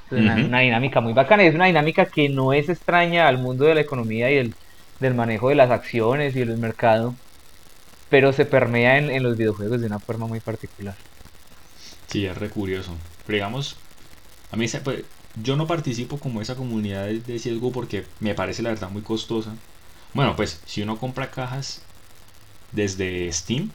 [0.08, 1.44] Es una, una, dinámica muy bacana.
[1.44, 4.56] Es una dinámica que no es extraña al mundo de la economía y el,
[5.00, 7.16] del manejo de las acciones y del mercado,
[8.10, 10.96] pero se permea en, los videojuegos de una forma muy particular.
[12.08, 12.96] Sí, es re curioso.
[13.26, 13.78] Pero digamos,
[14.52, 15.04] a mí pues,
[15.42, 19.56] yo no participo como esa comunidad de CSGO porque me parece la verdad muy costosa.
[20.14, 21.84] Bueno, pues si uno compra cajas
[22.72, 23.72] desde Steam,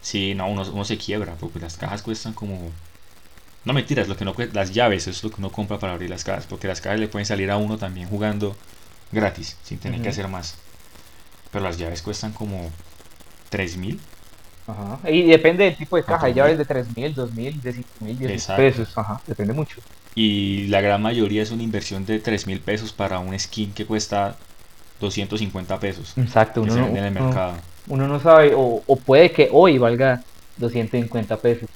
[0.00, 2.70] sí, no, uno, uno se quiebra porque las cajas cuestan como...
[3.64, 6.22] No mentiras, lo que no las llaves es lo que uno compra para abrir las
[6.24, 8.56] cajas, porque las cajas le pueden salir a uno también jugando
[9.12, 10.56] gratis, sin tener que hacer más.
[11.50, 12.70] Pero las llaves cuestan como
[13.50, 14.00] 3000.
[14.66, 15.10] Ajá.
[15.10, 16.26] Y depende del tipo de caja.
[16.26, 18.98] Hay llaves de 3000, 2000, de 5000, 10 pesos.
[18.98, 19.80] Ajá, depende mucho.
[20.14, 24.36] Y la gran mayoría es una inversión de 3000 pesos para un skin que cuesta
[25.00, 26.14] 250 pesos.
[26.16, 27.54] Exacto, uno, en el mercado.
[27.88, 30.24] Uno no sabe, o, o, puede que hoy valga
[30.56, 31.68] 250 pesos.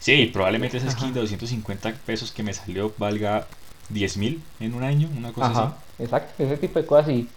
[0.00, 3.46] Sí, probablemente ese skin de 250 pesos que me salió valga
[3.92, 5.74] 10.000 en un año, una cosa así.
[6.00, 7.28] Exacto, ese tipo de cosas y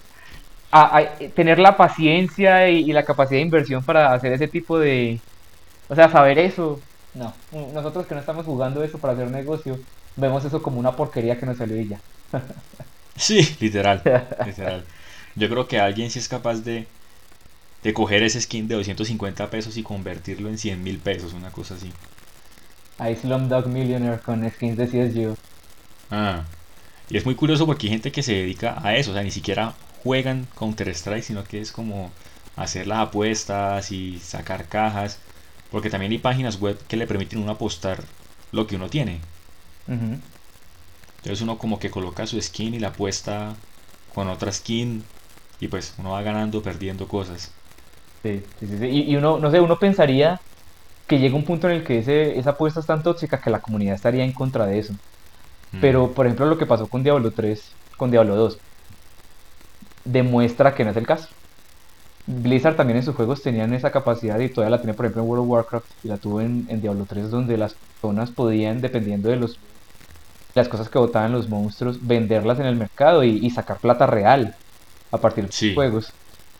[1.35, 5.19] tener la paciencia y, la capacidad de inversión para hacer ese tipo de,
[5.87, 6.79] o sea, saber eso.
[7.13, 7.31] No,
[7.73, 9.77] nosotros que no estamos jugando eso para hacer negocio,
[10.15, 11.99] vemos eso como una porquería que nos salió y ya.
[13.15, 14.01] sí, literal,
[14.45, 14.83] literal.
[15.35, 16.87] Yo creo que alguien sí es capaz de
[17.83, 21.75] de coger ese skin de 250 pesos y convertirlo en 100 mil pesos, una cosa
[21.75, 21.91] así.
[22.97, 25.35] Hay Slumdog Millionaire con skins de CSGO.
[26.09, 26.43] Ah,
[27.13, 29.31] y es muy curioso porque hay gente que se dedica a eso, o sea, ni
[29.31, 32.11] siquiera juegan Counter-Strike, sino que es como
[32.57, 35.19] hacer las apuestas y sacar cajas,
[35.71, 37.99] porque también hay páginas web que le permiten uno apostar
[38.51, 39.21] lo que uno tiene.
[41.17, 43.55] Entonces uno como que coloca su skin y la apuesta
[44.13, 45.03] con otra skin
[45.59, 47.51] y pues uno va ganando, perdiendo cosas.
[48.23, 48.87] Sí, sí, sí.
[48.87, 50.39] Y, uno, no sé, uno pensaría
[51.07, 53.61] que llega un punto en el que ese, esa apuesta es tan tóxica que la
[53.61, 54.95] comunidad estaría en contra de eso.
[55.73, 55.79] Mm.
[55.81, 58.57] Pero, por ejemplo, lo que pasó con Diablo 3, con Diablo 2,
[60.05, 61.29] demuestra que no es el caso.
[62.25, 65.29] Blizzard también en sus juegos tenían esa capacidad y todavía la tiene, por ejemplo, en
[65.29, 69.35] World of Warcraft y la tuvo en, Diablo 3, donde las personas podían, dependiendo de
[69.35, 69.59] los
[70.55, 74.55] las cosas que votaban los monstruos, venderlas en el mercado y, sacar plata real
[75.11, 76.13] a partir de los juegos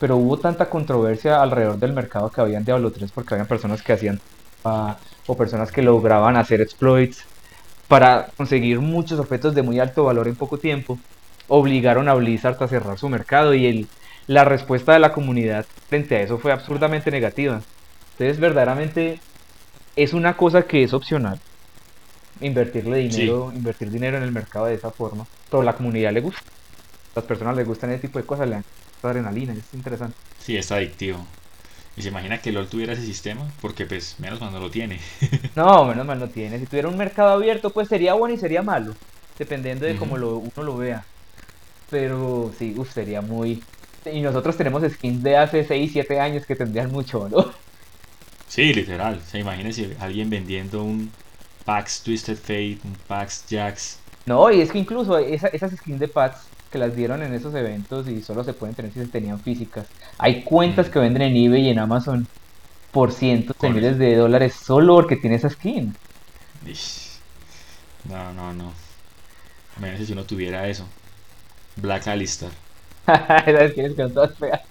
[0.04, 3.82] pero hubo tanta controversia alrededor del mercado que había en Diablo 3 porque había personas
[3.82, 4.20] que hacían
[4.64, 7.24] o personas que lograban hacer exploits
[7.94, 10.98] para conseguir muchos objetos de muy alto valor en poco tiempo.
[11.48, 13.88] Obligaron a Blizzard a cerrar su mercado y el,
[14.26, 17.62] la respuesta de la comunidad frente a eso fue absurdamente negativa.
[18.14, 19.20] Entonces, verdaderamente
[19.96, 21.40] es una cosa que es opcional.
[22.42, 25.28] Invertirle dinero, invertir dinero en el mercado de esa forma.
[25.52, 26.42] Pero la comunidad le gusta.
[27.14, 28.66] Las personas les gustan ese tipo de cosas, le dan
[29.04, 30.18] adrenalina, es interesante.
[30.40, 31.24] Sí, es adictivo.
[31.96, 35.00] Y se imagina que LOL tuviera ese sistema, porque pues menos mal no lo tiene.
[35.56, 36.60] no, menos mal no tiene.
[36.60, 38.96] Si tuviera un mercado abierto, pues sería bueno y sería malo,
[39.38, 41.06] dependiendo de cómo lo, uno lo vea.
[41.90, 43.62] Pero sí, uff, sería muy...
[44.12, 47.54] Y nosotros tenemos skins de hace 6, 7 años que tendrían mucho ¿no?
[48.48, 49.22] Sí, literal.
[49.26, 51.12] Se imagina si alguien vendiendo un
[51.66, 54.00] Pax Twisted Fate, un Pax Jax.
[54.26, 58.08] No, y es que incluso esas skins de Pax que las dieron en esos eventos
[58.08, 59.86] y solo se pueden tener si se tenían físicas.
[60.18, 60.92] Hay cuentas mm.
[60.92, 62.28] que venden en eBay y en Amazon
[62.92, 65.96] por cientos de miles de dólares solo porque tiene esa skin.
[68.10, 68.74] No, no, no.
[69.78, 70.88] Imagínate si uno tuviera eso.
[71.76, 72.52] Black Alistair.
[73.46, 74.62] Esas skins son todas feas.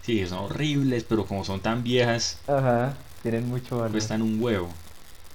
[0.00, 2.40] Sí, son horribles, pero como son tan viejas.
[2.46, 3.90] Ajá, tienen mucho valor.
[3.90, 4.70] Cuestan un huevo.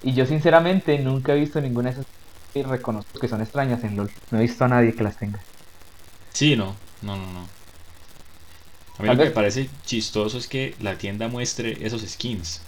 [0.02, 2.08] Y yo sinceramente nunca he visto ninguna de esas
[2.56, 4.10] y reconozco que son extrañas en LOL.
[4.32, 5.40] No he visto a nadie que las tenga.
[6.34, 7.48] Sí, no, no, no, no.
[8.98, 12.62] A mí lo que me parece chistoso es que la tienda muestre esos skins.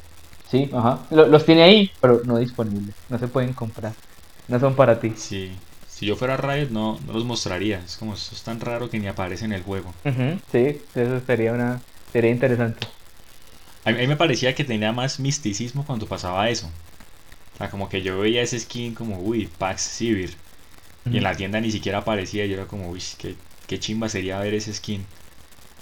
[0.50, 1.00] Sí, ajá.
[1.10, 2.96] los tiene ahí, pero no disponibles.
[3.10, 3.94] No se pueden comprar.
[4.48, 5.14] No son para ti.
[5.16, 5.52] Sí.
[5.88, 7.80] Si yo fuera Riot no, no los mostraría.
[7.80, 9.94] Es como, eso es tan raro que ni aparece en el juego.
[10.52, 12.88] sí, eso sería una sería interesante.
[13.86, 16.68] A mí, me parecía que tenía más misticismo cuando pasaba eso.
[17.54, 20.36] O sea, como que yo veía ese skin como, uy, Pax Sivir.
[21.06, 22.46] Y en la tienda ni siquiera aparecía.
[22.46, 23.36] Yo era como, uy, qué
[23.68, 25.06] qué chimba sería ver ese skin.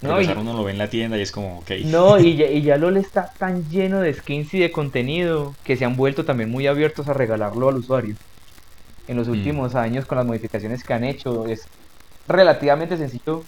[0.02, 0.26] No, y...
[0.28, 1.72] uno lo ve en la tienda y es como, ok.
[1.86, 5.78] No, y ya, y ya LOL está tan lleno de skins y de contenido que
[5.78, 8.16] se han vuelto también muy abiertos a regalarlo al usuario.
[9.08, 9.32] En los mm.
[9.32, 11.68] últimos años, con las modificaciones que han hecho, es
[12.28, 13.44] relativamente sencillo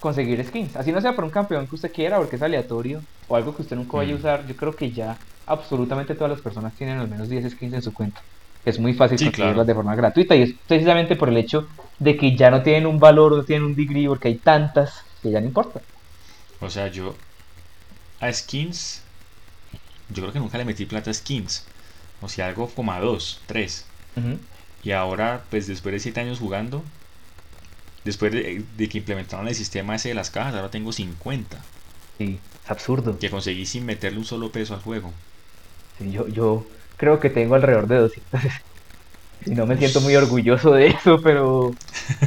[0.00, 0.76] conseguir skins.
[0.76, 3.62] Así no sea por un campeón que usted quiera, porque es aleatorio, o algo que
[3.62, 4.18] usted nunca vaya a mm.
[4.18, 4.46] usar.
[4.46, 7.94] Yo creo que ya absolutamente todas las personas tienen al menos 10 skins en su
[7.94, 8.20] cuenta
[8.64, 12.36] es muy fácil conseguirlas de forma gratuita y es precisamente por el hecho de que
[12.36, 15.46] ya no tienen un valor, no tienen un degree, porque hay tantas que ya no
[15.46, 15.80] importa.
[16.60, 17.14] O sea, yo
[18.20, 19.02] a skins,
[20.08, 21.64] yo creo que nunca le metí plata a skins.
[22.20, 23.84] O sea, algo como a dos, tres.
[24.84, 26.84] Y ahora, pues después de siete años jugando,
[28.04, 31.60] después de, que implementaron el sistema ese de las cajas, ahora tengo 50.
[32.18, 33.18] Sí, es absurdo.
[33.18, 35.12] Que conseguí sin meterle un solo peso al juego.
[35.98, 36.66] Sí, yo, yo,
[37.02, 38.40] creo que tengo alrededor de 200.
[39.44, 41.72] Y no me siento muy orgulloso de eso, pero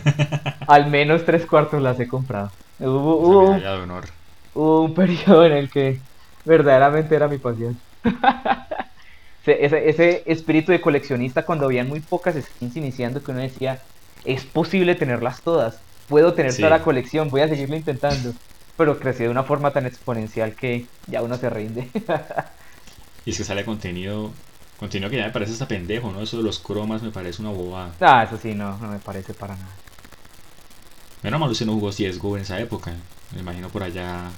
[0.67, 2.51] al menos tres cuartos las he comprado.
[2.77, 3.55] Hubo,
[4.53, 6.01] un periodo en el que
[6.43, 7.77] verdaderamente era mi pasión.
[9.45, 13.79] ese, ese, espíritu de coleccionista cuando habían muy pocas skins iniciando que uno decía,
[14.25, 18.33] es posible tenerlas todas, puedo tener toda la colección, voy a seguirlo intentando.
[18.75, 21.87] Pero creció de una forma tan exponencial que ya uno se rinde.
[23.25, 24.33] y es que sale contenido
[24.79, 26.21] Continúo que ya me parece hasta pendejo, ¿no?
[26.21, 27.93] Eso de los cromas me parece una bobada.
[28.01, 29.71] Ah, eso sí, no, no me parece para nada.
[31.23, 32.93] Menos mal usted no jugó CSGO en esa época.
[33.33, 34.29] Me imagino por allá.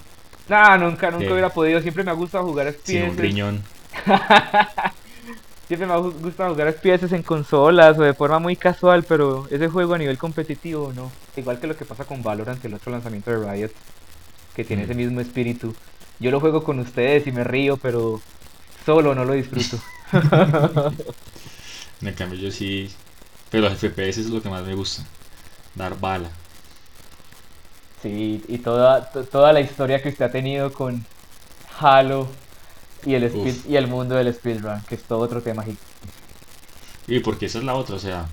[0.47, 1.81] No, nunca, nunca hubiera podido.
[1.81, 2.85] Siempre me ha gustado jugar FPS.
[2.85, 3.63] Sin un riñón.
[5.67, 9.67] Siempre me ha gustado jugar FPS en consolas o de forma muy casual, pero ese
[9.67, 11.11] juego a nivel competitivo, no.
[11.35, 13.71] Igual que lo que pasa con Valorant, el otro lanzamiento de Riot,
[14.55, 15.75] que tiene ese mismo espíritu.
[16.19, 18.21] Yo lo juego con ustedes y me río, pero
[18.85, 19.77] solo no lo disfruto.
[22.01, 22.89] en cambio yo sí...
[23.49, 25.03] Pero los FPS es lo que más me gusta.
[25.75, 26.29] Dar bala.
[28.01, 31.05] Sí, y toda, toda la historia que usted ha tenido con
[31.79, 32.27] Halo
[33.05, 33.31] y el,
[33.67, 35.63] y el mundo del speedrun, que es todo otro tema.
[37.07, 38.27] Y porque esa es la otra, o sea,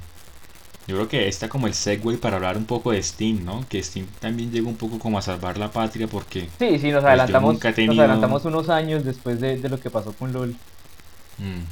[0.87, 3.64] yo creo que está como el segue para hablar un poco de Steam, ¿no?
[3.68, 6.48] Que Steam también llegó un poco como a salvar la patria porque...
[6.58, 10.32] Sí, sí, nos pues, adelantamos, nos adelantamos unos años después de, lo que pasó con
[10.32, 10.54] LOL.
[11.38, 11.62] Mm.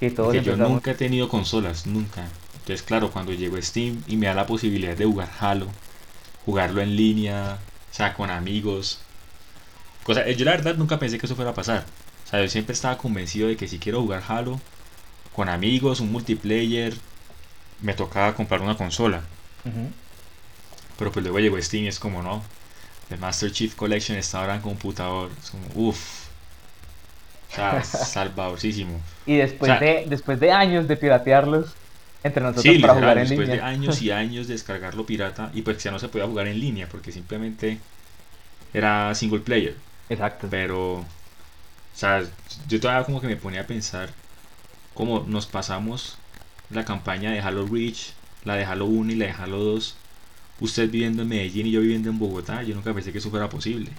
[0.00, 2.28] Que todos yo nunca he tenido consolas, nunca.
[2.54, 5.68] Entonces, claro, cuando llegó Steam y me da la posibilidad de jugar Halo,
[6.44, 7.58] jugarlo en línea,
[7.90, 9.00] o sea, con amigos.
[10.04, 11.84] Cosa, yo la verdad nunca pensé que eso fuera a pasar.
[12.24, 14.60] O sea, yo siempre estaba convencido de que si quiero jugar Halo
[15.32, 16.94] con amigos, un multiplayer,
[17.80, 19.22] me tocaba comprar una consola.
[20.98, 22.42] Pero pues luego llegó Steam y es como no.
[23.10, 25.30] El Master Chief Collection está ahora en computador.
[25.42, 26.21] Es como, uff.
[27.52, 29.00] O sea, salvadorísimo.
[29.26, 31.74] Y después, de, después de años de piratearlos,
[32.24, 35.82] entre nosotros para jugar en después de años y años de descargarlo pirata y pues
[35.82, 37.78] ya no se podía jugar en línea porque simplemente
[38.72, 39.74] era single player.
[40.08, 40.46] Exacto.
[40.50, 41.06] Pero, o
[41.94, 42.22] sea,
[42.68, 44.10] yo todavía como que me ponía a pensar
[44.94, 46.16] cómo nos pasamos
[46.70, 48.12] la campaña de Halo Reach,
[48.44, 49.96] la de Halo 1 y la de Halo 2.
[50.60, 53.48] Usted viviendo en Medellín y yo viviendo en Bogotá, yo nunca pensé que eso fuera
[53.48, 53.90] posible.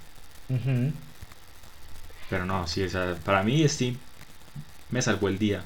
[2.33, 3.95] Pero no, sí, o sea, para mí Steam
[4.89, 5.63] me salvó el día.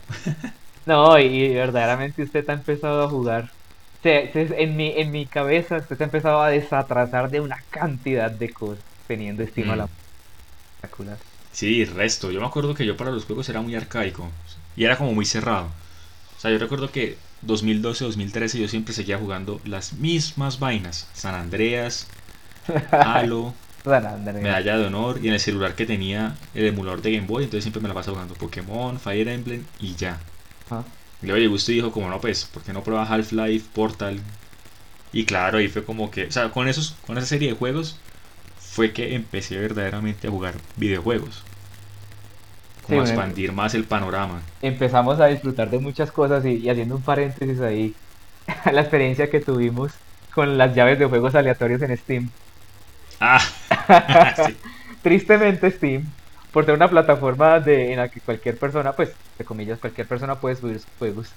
[0.85, 3.51] No, y verdaderamente usted ha empezado a jugar.
[4.03, 8.83] en, mi, en mi cabeza usted ha empezado a desatrasar de una cantidad de cosas
[9.07, 9.77] teniendo estima mm.
[9.77, 9.89] la
[10.75, 11.17] espectacular.
[11.53, 12.31] Sí, resto.
[12.31, 14.29] Yo me acuerdo que yo para los juegos era muy arcaico
[14.75, 15.67] y era como muy cerrado.
[16.37, 21.09] O sea, yo recuerdo que 2012, 2013 yo siempre seguía jugando las mismas vainas.
[21.13, 22.07] San Andreas,
[22.91, 23.53] Halo,
[23.87, 27.63] Medalla de Honor y en el celular que tenía el emulador de Game Boy, entonces
[27.63, 30.19] siempre me la pasaba jugando Pokémon, Fire Emblem y ya.
[31.21, 34.19] Y luego llegó usted y dijo, como no, pues, ¿por qué no prueba Half-Life, Portal?
[35.11, 37.97] Y claro, ahí fue como que, o sea, con, esos, con esa serie de juegos
[38.59, 41.43] fue que empecé verdaderamente a jugar videojuegos.
[42.85, 44.41] Como a expandir más el panorama.
[44.61, 47.95] Empezamos a disfrutar de muchas cosas y, haciendo un paréntesis ahí,
[48.71, 49.93] la experiencia que tuvimos
[50.33, 52.29] con las llaves de juegos aleatorios en Steam.
[53.19, 53.41] Ah,
[55.01, 56.05] Tristemente Steam
[56.51, 60.39] por ser una plataforma de, en la que cualquier persona, pues, de comillas, cualquier persona
[60.39, 61.29] puede subir sus juegos,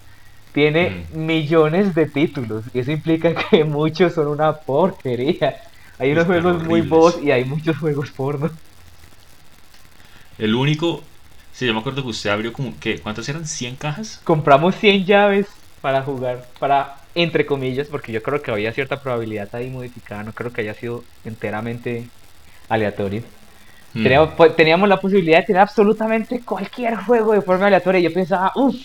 [0.52, 1.26] tiene mm.
[1.26, 5.60] millones de títulos y eso implica que muchos son una porquería.
[5.98, 8.50] Hay unos juegos muy boss y hay muchos juegos porno.
[10.38, 11.02] El único,
[11.52, 13.44] sí, yo me acuerdo que usted abrió como, que ¿cuántas eran?
[13.44, 14.22] ¿100 cajas?
[14.24, 15.48] Compramos 100 llaves
[15.82, 20.32] para jugar, para, entre comillas, porque yo creo que había cierta probabilidad ahí modificada, no
[20.32, 22.06] creo que haya sido enteramente
[22.68, 23.22] aleatorio.
[23.92, 24.06] Hmm.
[24.36, 27.98] Pues, teníamos, la posibilidad de tener absolutamente cualquier juego de forma aleatoria.
[28.00, 28.76] Y yo pensaba, uff,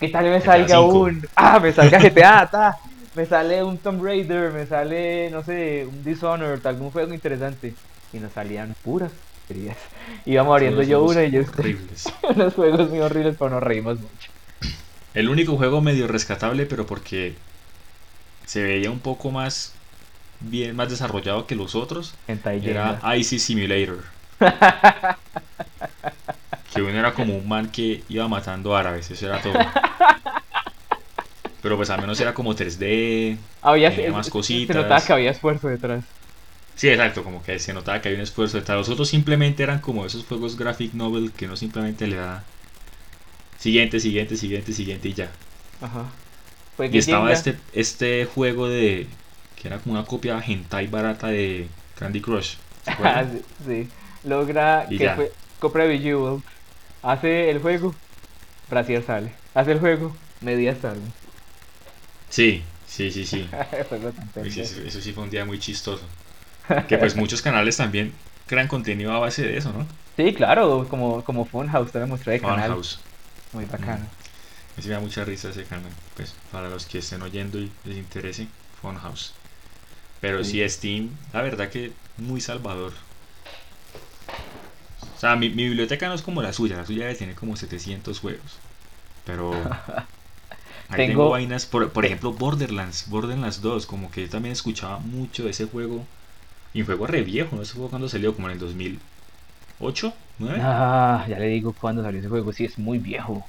[0.00, 1.26] ¿qué tal me salga un.
[1.36, 2.76] Ah, me salga GTA, ta,
[3.14, 7.74] me sale un Tomb Raider, me sale, no sé, un Dishonored, algún juego interesante.
[8.12, 9.12] Y nos salían puras.
[10.26, 11.42] Íbamos abriendo yo una y yo.
[11.58, 12.12] Horribles.
[12.34, 14.30] unos juegos muy horribles, pero nos reímos mucho.
[15.14, 17.34] El único juego medio rescatable, pero porque
[18.46, 19.74] se veía un poco más
[20.40, 24.04] bien más desarrollado que los otros, era Icy Simulator.
[26.72, 29.54] que uno era como un man que iba matando árabes, eso era todo.
[31.62, 34.76] Pero pues al menos era como 3D, había más cositas.
[34.76, 36.04] Se notaba que había esfuerzo detrás.
[36.76, 38.76] Sí, exacto, como que se notaba que había un esfuerzo detrás.
[38.76, 42.44] Los otros simplemente eran como esos juegos graphic novel que no simplemente le da
[43.58, 45.30] siguiente, siguiente, siguiente, siguiente y ya.
[45.80, 46.04] Ajá.
[46.76, 49.06] Pues, y estaba este, este juego de
[49.60, 52.56] que era como una copia hentai barata de Candy Crush.
[53.66, 53.88] sí
[54.26, 56.42] logra que fue, compra Bejeweled,
[57.02, 57.94] hace el juego,
[58.68, 61.00] Brasier sale, hace el juego, Media sale.
[62.28, 63.48] Sí, sí, sí, sí.
[64.44, 66.04] eso, sí fue un día muy chistoso.
[66.88, 68.12] Que pues muchos canales también
[68.48, 69.86] crean contenido a base de eso, ¿no?
[70.16, 72.70] Sí, claro, como, como Funhouse, te mostré de canal.
[72.70, 72.98] Funhouse.
[73.52, 73.98] Muy bacano.
[73.98, 74.25] Me
[74.82, 75.92] sí me da mucha risa ese canal.
[76.14, 78.48] Pues para los que estén oyendo y les interese,
[78.80, 79.32] Funhouse.
[80.20, 82.92] Pero sí, Steam, la verdad que muy salvador.
[85.16, 88.58] O sea, mi, biblioteca no es como la suya, la suya tiene como 700 juegos.
[89.24, 89.52] Pero
[90.88, 91.30] ahí tengo...
[91.30, 95.66] vainas, por, por, ejemplo, Borderlands, Borderlands 2, como que yo también escuchaba mucho de ese
[95.66, 96.04] juego.
[96.74, 97.62] Y un juego re viejo, ¿no?
[97.62, 100.58] Ese juego cuando salió, como en el 2008, 9.
[100.62, 103.46] Ah, ya le digo cuándo salió ese juego, sí, es muy viejo.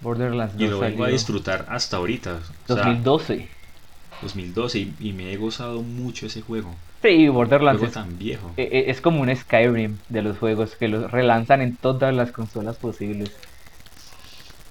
[0.00, 2.40] Borderlands 2 Y lo vengo a disfrutar hasta ahorita.
[2.68, 3.48] 2012.
[4.22, 6.74] 2012 y me he gozado mucho ese juego.
[7.02, 8.52] Sí, Borderlands es, tan viejo.
[8.56, 12.32] E, e, es, como un Skyrim de los juegos que los relanzan en todas las
[12.32, 13.30] consolas posibles.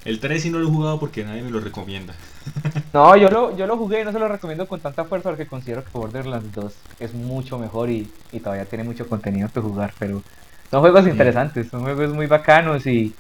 [0.03, 2.13] El 3 sí no lo he jugado porque nadie me lo recomienda.
[2.93, 5.47] no, yo lo, yo lo jugué y no se lo recomiendo con tanta fuerza porque
[5.47, 8.07] considero que Borderlands 2 es mucho mejor y,
[8.43, 10.21] todavía tiene mucho contenido que jugar, pero
[10.69, 13.15] son juegos interesantes, son juegos muy bacanos y,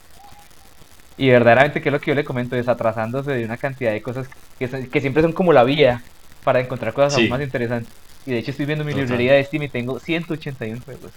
[1.17, 4.27] y verdaderamente que es lo que yo le comento, desatrasándose de una cantidad de cosas
[4.59, 6.03] que, que siempre son como la vía
[6.43, 7.93] para encontrar cosas aún más interesantes.
[8.25, 11.13] Y de hecho estoy viendo mi librería de Steam y tengo 181 juegos.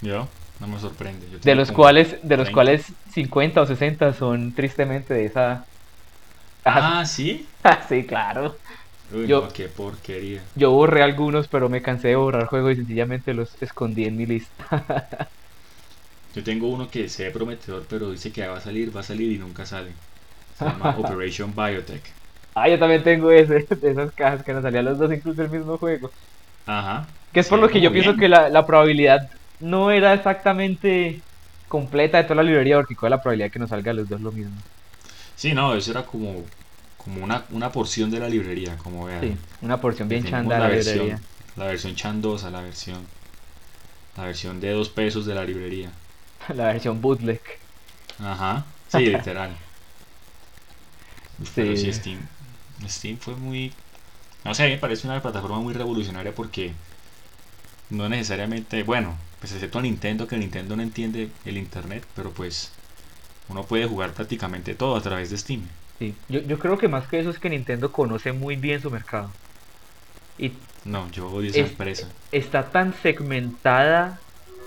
[0.00, 0.28] Yo,
[0.60, 1.26] no me sorprende.
[1.42, 5.64] de los cuales, de los cuales 50 o 60 son tristemente de esa.
[6.64, 7.46] Ah, sí.
[7.88, 8.56] sí, claro.
[9.14, 10.42] Uy, yo, qué porquería.
[10.54, 14.26] Yo borré algunos, pero me cansé de borrar juegos y sencillamente los escondí en mi
[14.26, 15.28] lista.
[16.34, 19.04] yo tengo uno que se ve prometedor, pero dice que va a salir, va a
[19.04, 19.92] salir y nunca sale.
[20.58, 22.02] Se llama Operation Biotech.
[22.54, 25.50] Ah, yo también tengo ese, de esas cajas que nos salían los dos incluso el
[25.50, 26.10] mismo juego.
[26.66, 27.06] Ajá.
[27.32, 29.30] Que es por lo que yo pienso que la, la, probabilidad
[29.60, 31.20] no era exactamente
[31.68, 34.20] completa de toda la librería, porque cuál es la probabilidad que nos salga los dos
[34.20, 34.54] lo mismo.
[35.34, 36.44] Sí, no, eso era como,
[36.98, 39.22] como una, una porción de la librería, como vean.
[39.22, 41.20] Sí, una porción bien chanda de la, librería.
[41.56, 42.98] La versión chandosa, la versión.
[44.16, 45.90] La versión de dos pesos de la librería.
[46.54, 47.40] la versión bootleg.
[48.18, 49.56] Ajá, sí, literal.
[51.42, 51.52] Sí.
[51.54, 52.18] Pero sí, Steam.
[52.88, 53.72] Steam fue muy...
[54.44, 56.72] No sé, a mí me parece una plataforma muy revolucionaria porque
[57.90, 62.72] no necesariamente, bueno, pues excepto a Nintendo, que Nintendo no entiende el Internet, pero pues
[63.48, 65.62] uno puede jugar prácticamente todo a través de Steam.
[65.98, 68.90] Sí, yo, yo creo que más que eso es que Nintendo conoce muy bien su
[68.90, 69.30] mercado.
[70.38, 70.52] Y
[70.84, 72.08] no, yo odio esa empresa.
[72.32, 74.18] Está tan segmentada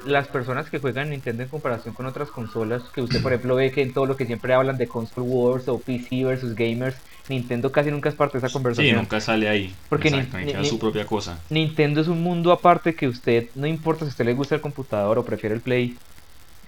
[0.05, 3.71] las personas que juegan Nintendo en comparación con otras consolas, que usted por ejemplo ve
[3.71, 6.95] que en todo lo que siempre hablan de console wars o PC versus gamers,
[7.27, 8.95] Nintendo casi nunca es parte de esa conversación.
[8.95, 9.73] Sí, nunca sale ahí.
[9.89, 11.39] Porque ni, su propia cosa.
[11.49, 14.61] Nintendo es un mundo aparte que usted, no importa si a usted le gusta el
[14.61, 15.97] computador o prefiere el Play,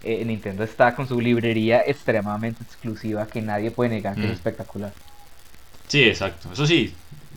[0.04, 4.34] eh, Nintendo está con su librería extremadamente exclusiva que nadie puede negar que es mm.
[4.34, 4.94] espectacular.
[5.88, 6.52] Sí, exacto.
[6.52, 6.94] Eso sí,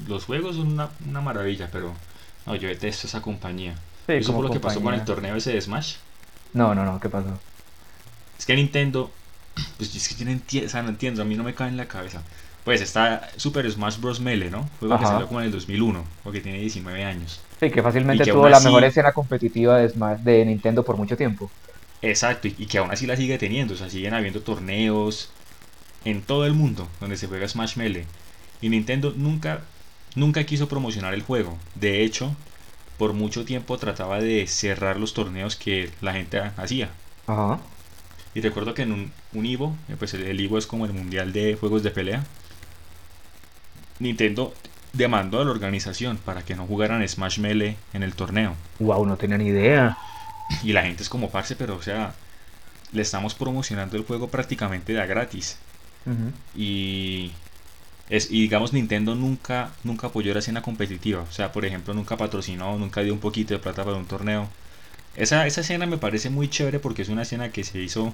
[0.08, 1.92] los juegos son una, una maravilla, pero
[2.46, 3.74] no, yo detesto esa compañía.
[4.06, 5.96] Sí, ¿Eso fue lo que pasó con el torneo ese de Smash?
[6.52, 7.38] No, no, no, ¿qué pasó?
[8.38, 9.10] Es que Nintendo,
[9.76, 11.68] pues es que yo no entiendo, o sea, no entiendo, a mí no me cae
[11.68, 12.22] en la cabeza.
[12.64, 14.20] Pues está Super Smash Bros.
[14.20, 14.68] Melee, ¿no?
[14.80, 17.40] Juego que salió como en el 2001, porque tiene 19 años.
[17.58, 21.50] Sí, que fácilmente tuvo la mejor escena competitiva de, Smash, de Nintendo por mucho tiempo.
[22.02, 25.30] Exacto, y, que aún así la sigue teniendo, o sea, siguen habiendo torneos
[26.04, 28.06] en todo el mundo donde se juega Smash Melee.
[28.60, 29.60] Y Nintendo nunca,
[30.14, 31.56] nunca quiso promocionar el juego.
[31.74, 32.34] De hecho,
[33.00, 36.90] por mucho tiempo trataba de cerrar los torneos que la gente hacía.
[37.26, 37.58] Ajá.
[38.34, 40.92] Y recuerdo que en un, un Ivo, eh, pues el, el Ivo es como el
[40.92, 42.22] mundial de juegos de pelea.
[44.00, 44.52] Nintendo
[44.92, 48.54] demandó a la organización para que no jugaran Smash Melee en el torneo.
[48.80, 49.96] Wow, no tenía ni idea.
[50.62, 52.12] Y la gente es como parce, pero o sea,
[52.92, 55.56] le estamos promocionando el juego prácticamente de a gratis.
[56.54, 57.32] Y
[58.10, 62.16] es, y digamos Nintendo nunca nunca apoyó la escena competitiva, o sea, por ejemplo, nunca
[62.16, 64.48] patrocinó, nunca dio un poquito de plata para un torneo.
[65.16, 68.12] Esa, esa escena me parece muy chévere porque es una escena que se hizo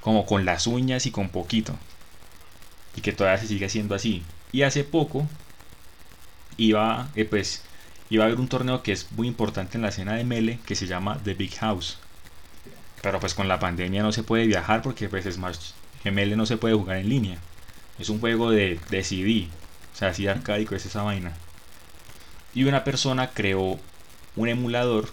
[0.00, 1.76] como con las uñas y con poquito.
[2.96, 4.22] Y que todavía se sigue haciendo así.
[4.52, 5.26] Y hace poco
[6.56, 7.62] iba, eh, pues,
[8.10, 10.74] iba a haber un torneo que es muy importante en la escena de Mele que
[10.76, 11.98] se llama The Big House.
[13.02, 15.72] Pero pues con la pandemia no se puede viajar porque pues Smash
[16.04, 17.38] Mele no se puede jugar en línea.
[17.98, 19.52] Es un juego de, de CD.
[19.92, 21.40] O sea, así arcádico es esa vaina.
[22.54, 23.80] Y una persona creó
[24.34, 25.12] un emulador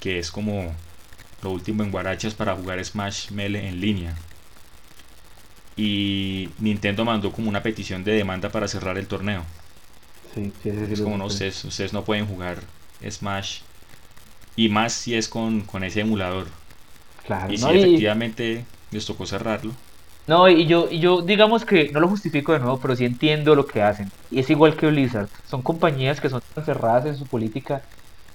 [0.00, 0.74] que es como
[1.42, 4.22] lo último en guarachas para jugar Smash Melee en línea
[5.76, 9.44] y Nintendo mandó como una petición de demanda para cerrar el torneo.
[10.34, 12.62] Sí, sí, sí, es como no, ustedes, ustedes no pueden jugar
[13.08, 13.60] Smash
[14.56, 16.48] y más si es con, con ese emulador.
[17.26, 19.74] Claro, y si efectivamente les tocó cerrarlo.
[20.26, 23.54] No, y yo, y yo digamos que no lo justifico de nuevo, pero sí entiendo
[23.54, 24.10] lo que hacen.
[24.30, 25.28] Y es igual que Blizzard.
[25.46, 27.82] Son compañías que son tan cerradas en su política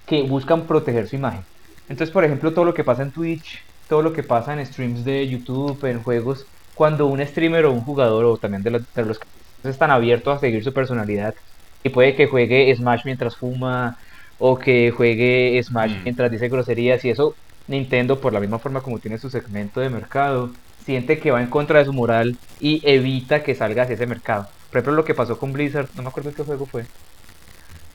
[0.06, 1.44] que buscan proteger su imagen.
[1.90, 5.04] Entonces, por ejemplo, todo lo que pasa en Twitch, todo lo que pasa en streams
[5.04, 9.70] de YouTube, en juegos, cuando un streamer o un jugador o también de, los, que
[9.70, 11.36] están abiertos a seguir su personalidad
[11.84, 13.98] y puede que juegue Smash mientras fuma
[14.40, 16.04] o que juegue Smash mm.
[16.04, 17.36] mientras dice groserías y eso
[17.68, 20.52] Nintendo por la misma forma como tiene su segmento de mercado
[20.86, 24.48] siente que va en contra de su moral y evita que salga hacia ese mercado.
[24.70, 26.86] Por ejemplo lo que pasó con Blizzard, no me acuerdo qué juego fue.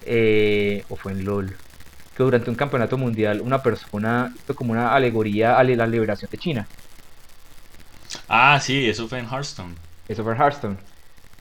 [0.05, 1.57] Eh, o fue en LOL.
[2.17, 6.39] Que durante un campeonato mundial una persona hizo como una alegoría a la liberación de
[6.39, 6.69] China.
[8.29, 9.75] Ah, sí, eso fue en Hearthstone.
[10.09, 10.77] Eso fue en Hearthstone.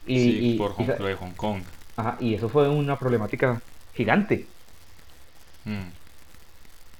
[0.07, 1.61] Y, sí, por Hong, lo de Hong Kong.
[1.95, 3.61] Ajá, y eso fue una problemática
[3.93, 4.45] gigante.
[5.63, 5.89] Mm.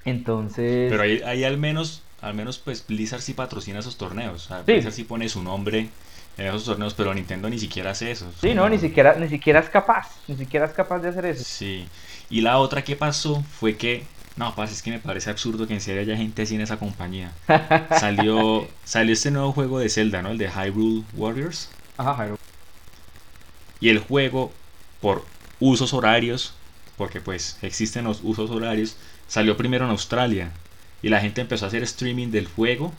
[0.06, 0.92] Entonces.
[0.92, 4.50] Pero ahí, ahí, al menos, al menos pues Blizzard sí patrocina esos torneos.
[4.66, 5.90] Blizzard sí pone su nombre
[6.38, 8.32] en esos torneos, pero Nintendo ni siquiera hace eso.
[8.42, 11.44] Sí, no, ni siquiera, ni siquiera es capaz, ni siquiera es capaz de hacer eso.
[11.46, 11.88] Sí.
[12.32, 14.06] Y la otra que pasó fue que,
[14.36, 16.78] no, pasa, es que me parece absurdo que en serio haya gente así en esa
[16.78, 17.32] compañía.
[18.00, 20.32] salió, salió este nuevo juego de Zelda, ¿no?
[20.32, 21.70] El de Hyrule Warriors.
[21.96, 22.40] Ajá, Hyrule.
[23.80, 24.52] Y el juego,
[25.00, 25.24] por
[25.60, 26.56] usos horarios,
[26.98, 28.98] porque pues existen los usos horarios,
[29.28, 30.52] salió primero en Australia.
[31.06, 32.92] Y la gente empezó a hacer streaming del juego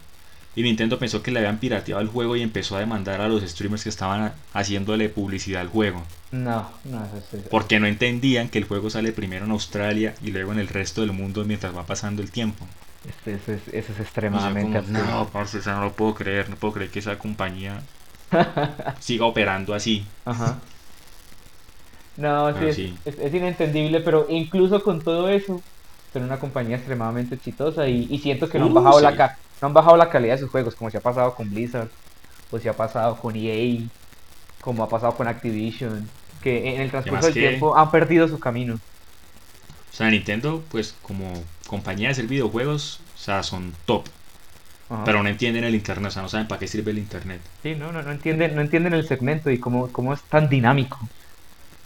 [0.54, 3.42] y Nintendo pensó que le habían pirateado el juego y empezó a demandar a los
[3.42, 6.04] streamers que estaban haciéndole publicidad al juego.
[6.30, 7.42] No, no, eso es...
[7.50, 11.00] Porque no entendían que el juego sale primero en Australia y luego en el resto
[11.00, 12.64] del mundo mientras va pasando el tiempo.
[13.24, 17.00] Eso es, eso es extremadamente No, parce, no lo puedo creer, no puedo creer que
[17.00, 17.82] esa compañía
[19.00, 20.06] siga operando así.
[20.24, 20.60] Ajá.
[22.16, 25.60] No, sí, Es, es, inentendible, pero incluso con todo eso,
[26.16, 29.38] son una compañía extremadamente exitosa y, y siento que no han uh, bajado la la
[29.60, 31.88] no han bajado la calidad de sus juegos, como se ha pasado con Blizzard,
[32.50, 33.82] o se ha pasado con EA,
[34.60, 36.08] como ha pasado con Activision,
[36.42, 38.74] que en el transcurso del tiempo han perdido su camino.
[38.74, 41.32] O sea, Nintendo, pues como
[41.66, 44.06] compañía de hacer videojuegos, o sea, son top.
[45.04, 47.40] Pero no entienden el internet, o sea, no saben para qué sirve el internet.
[47.62, 50.98] Sí, no, no, no entienden, no entienden el segmento y cómo, cómo es tan dinámico.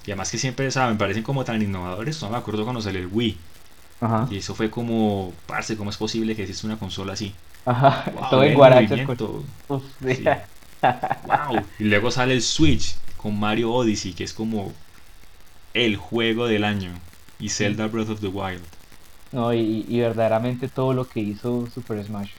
[0.04, 0.98] Y además que siempre, ¿saben?
[0.98, 2.20] Parecen como tan innovadores.
[2.20, 3.38] No me acuerdo cuando salió el Wii.
[4.00, 4.26] Ajá.
[4.30, 7.34] Y eso fue como, parce, ¿cómo es posible que exista una consola así?
[7.64, 8.96] Ajá, todo en guaracho.
[9.68, 9.82] wow.
[11.78, 14.72] Y luego sale el Switch con Mario Odyssey, que es como
[15.74, 16.90] el juego del año.
[17.38, 18.62] Y Zelda Breath of the Wild.
[19.32, 22.32] No, y, verdaderamente todo lo que hizo Super Smash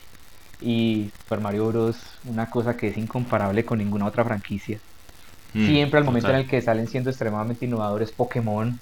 [0.59, 1.97] y Super Mario Bros.
[2.25, 4.79] Una cosa que es incomparable con ninguna otra franquicia.
[5.53, 8.79] Mm, Siempre al momento en el que salen siendo extremadamente innovadores Pokémon,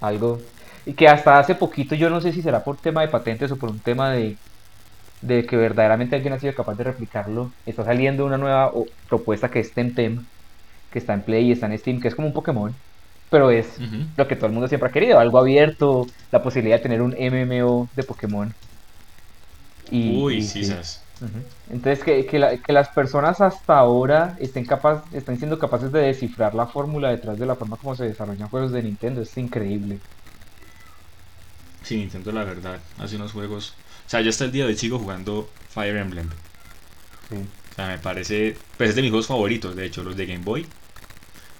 [0.00, 0.40] algo.
[0.86, 3.56] Y que hasta hace poquito, yo no sé si será por tema de patentes o
[3.56, 4.36] por un tema de,
[5.22, 7.50] de que verdaderamente alguien ha sido capaz de replicarlo.
[7.64, 8.70] Está saliendo una nueva
[9.08, 10.24] propuesta que es Temtem,
[10.90, 12.74] que está en Play y está en Steam, que es como un Pokémon,
[13.30, 13.78] pero es
[14.16, 17.16] lo que todo el mundo siempre ha querido, algo abierto, la posibilidad de tener un
[17.18, 18.54] MMO de Pokémon.
[19.90, 20.70] Y, Uy, sí,
[21.68, 26.66] Entonces, que, que, las personas hasta ahora estén, capaz, estén siendo capaces de descifrar la
[26.66, 29.98] fórmula detrás de la forma como se desarrollan juegos de Nintendo es increíble.
[31.84, 33.74] Sí, Nintendo, la verdad, hace unos juegos
[34.06, 36.28] o sea, yo hasta el día de hoy sigo jugando Fire Emblem.
[37.28, 37.36] Sí.
[37.36, 38.56] O sea, me parece.
[38.76, 40.66] Pues es de mis juegos favoritos, de hecho, los de Game Boy.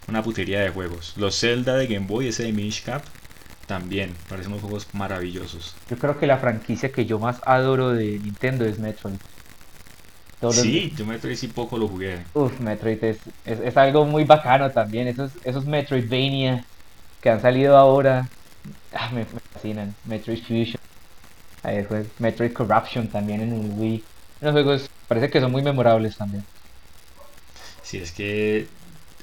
[0.09, 1.15] Una putería de juegos.
[1.17, 3.03] Los Zelda de Game Boy, ese de Minish Cap,
[3.67, 4.15] también.
[4.29, 5.75] Parecen unos juegos maravillosos.
[5.89, 9.17] Yo creo que la franquicia que yo más adoro de Nintendo es Metroid.
[10.51, 12.23] sí, yo Metroid sí poco lo jugué.
[12.35, 15.09] Uf, Metroid es, es, algo muy bacano también.
[15.09, 16.63] Esos, esos Metroidvania
[17.23, 18.29] que han salido ahora.
[18.95, 19.25] Ah, me
[19.65, 19.95] fascinan.
[20.05, 20.81] Metroid Fusion.
[21.63, 24.05] Ahí fue Metroid Corruption también en el Wii.
[24.43, 26.45] Los juegos parece que son muy memorables también.
[27.83, 28.67] Sí, es que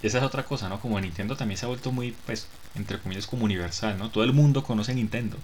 [0.01, 0.79] esa es otra cosa, ¿no?
[0.79, 4.09] Como Nintendo también se ha vuelto muy, pues, entre comillas, como universal, ¿no?
[4.09, 5.37] Todo el mundo conoce Nintendo.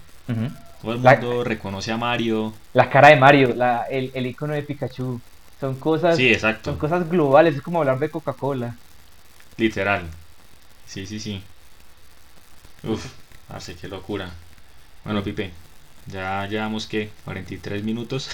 [0.82, 2.52] Todo el mundo reconoce a Mario.
[2.74, 5.20] La cara de Mario, la, el, el icono de Pikachu.
[5.60, 6.70] Son cosas, sí, exacto.
[6.70, 8.76] son cosas globales, es como hablar de Coca-Cola.
[9.56, 10.06] Literal.
[10.86, 11.42] Sí, sí, sí.
[12.84, 13.06] Uf,
[13.48, 14.30] así que locura.
[15.08, 15.50] Bueno, Pipe,
[16.06, 18.28] ya llevamos que 43 minutos.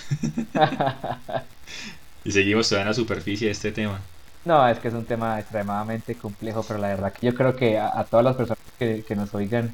[2.24, 4.00] y seguimos todavía en la superficie de este tema.
[4.44, 7.78] No, es que es un tema extremadamente complejo, pero la verdad que yo creo que
[7.78, 9.72] a, todas las personas que, nos oigan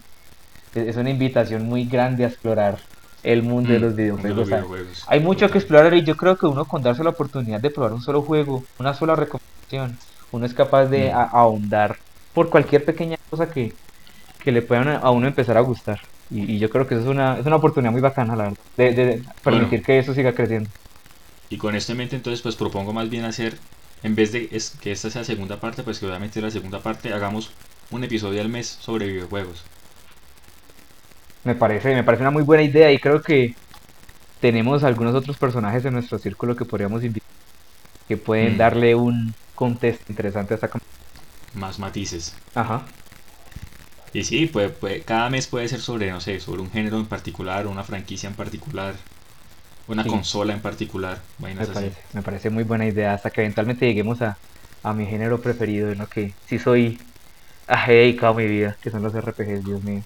[0.75, 2.79] es una invitación muy grande a explorar
[3.23, 5.07] el mundo de mm, los videojuegos.
[5.07, 7.95] Hay mucho que explorar y yo creo que uno con darse la oportunidad de probar
[7.95, 9.97] un solo juego, una sola recomendación,
[10.33, 11.17] uno es capaz de mm.
[11.33, 11.97] ahondar
[12.35, 13.73] por cualquier pequeña cosa que,
[14.45, 15.99] que le puedan a uno empezar a gustar.
[16.31, 19.23] Y, yo creo que eso es una, es una oportunidad muy bacana, la verdad, de,
[19.43, 20.71] permitir que eso siga creciendo.
[21.49, 23.59] Y con esto en mente, entonces, pues propongo más bien hacer,
[24.03, 27.13] en vez de es, que esta sea segunda parte, pues que obviamente la segunda parte
[27.13, 27.51] hagamos
[27.91, 29.65] un episodio al mes sobre videojuegos.
[31.43, 33.55] Me parece, me parece una muy buena idea y creo que
[34.41, 37.29] tenemos algunos otros personajes en nuestro círculo que podríamos invitar
[38.11, 38.59] que pueden mm.
[38.59, 40.69] darle un contexto interesante a esta
[41.55, 42.35] Más matices.
[42.57, 42.83] Ajá.
[44.13, 44.73] Y sí, pues,
[45.05, 48.35] cada mes puede ser sobre, no sé, sobre un género en particular, una franquicia en
[48.35, 48.95] particular,
[49.87, 51.21] una consola en particular.
[51.39, 54.37] Me parece, me parece, muy buena idea hasta que eventualmente lleguemos a,
[54.83, 56.99] a mi género preferido, en lo que sí soy
[57.69, 60.03] a dedicado mi vida, que son los RPGs, Dios mío.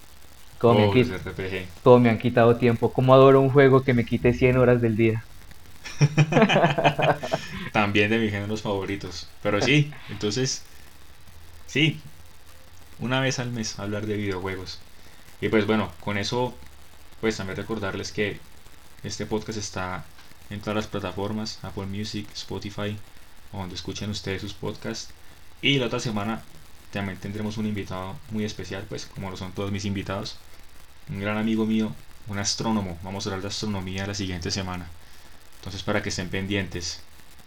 [0.59, 1.99] Cómo, me, han RPG.
[1.99, 5.23] me han quitado tiempo, cómo adoro un juego que me quite 100 horas del día.
[7.73, 9.27] También de mis géneros favoritos.
[9.43, 10.63] Pero sí, entonces,
[11.67, 11.99] sí,
[12.99, 14.79] una vez al mes hablar de videojuegos.
[15.41, 16.55] Y pues bueno, con eso,
[17.21, 18.39] pues también recordarles que
[19.03, 20.05] este podcast está
[20.49, 22.97] en todas las plataformas, Apple Music, Spotify,
[23.51, 25.13] donde escuchen ustedes sus podcasts.
[25.61, 26.43] Y la otra semana
[26.91, 30.37] también tendremos un invitado muy especial, pues como lo son todos mis invitados.
[31.09, 31.91] Un gran amigo mío,
[32.27, 32.97] un astrónomo.
[33.03, 34.87] Vamos a hablar de astronomía la siguiente semana.
[35.57, 37.01] Entonces para que estén pendientes.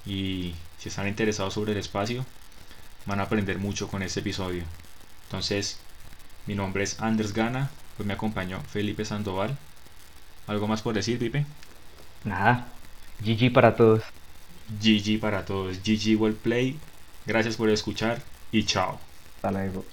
[0.06, 2.24] Y si están interesados sobre el espacio,
[3.06, 4.64] van a aprender mucho con este episodio.
[5.28, 5.78] Entonces,
[6.46, 9.58] mi nombre es Anders Gana, pues me acompañó Felipe Sandoval.
[10.46, 11.46] ¿Algo más por decir, Pipe?
[12.24, 12.68] Nada,
[13.20, 14.02] GG para todos.
[14.68, 16.78] GG para todos, GG Well Play.
[17.26, 18.98] Gracias por escuchar y chao.
[19.36, 19.84] Hasta luego.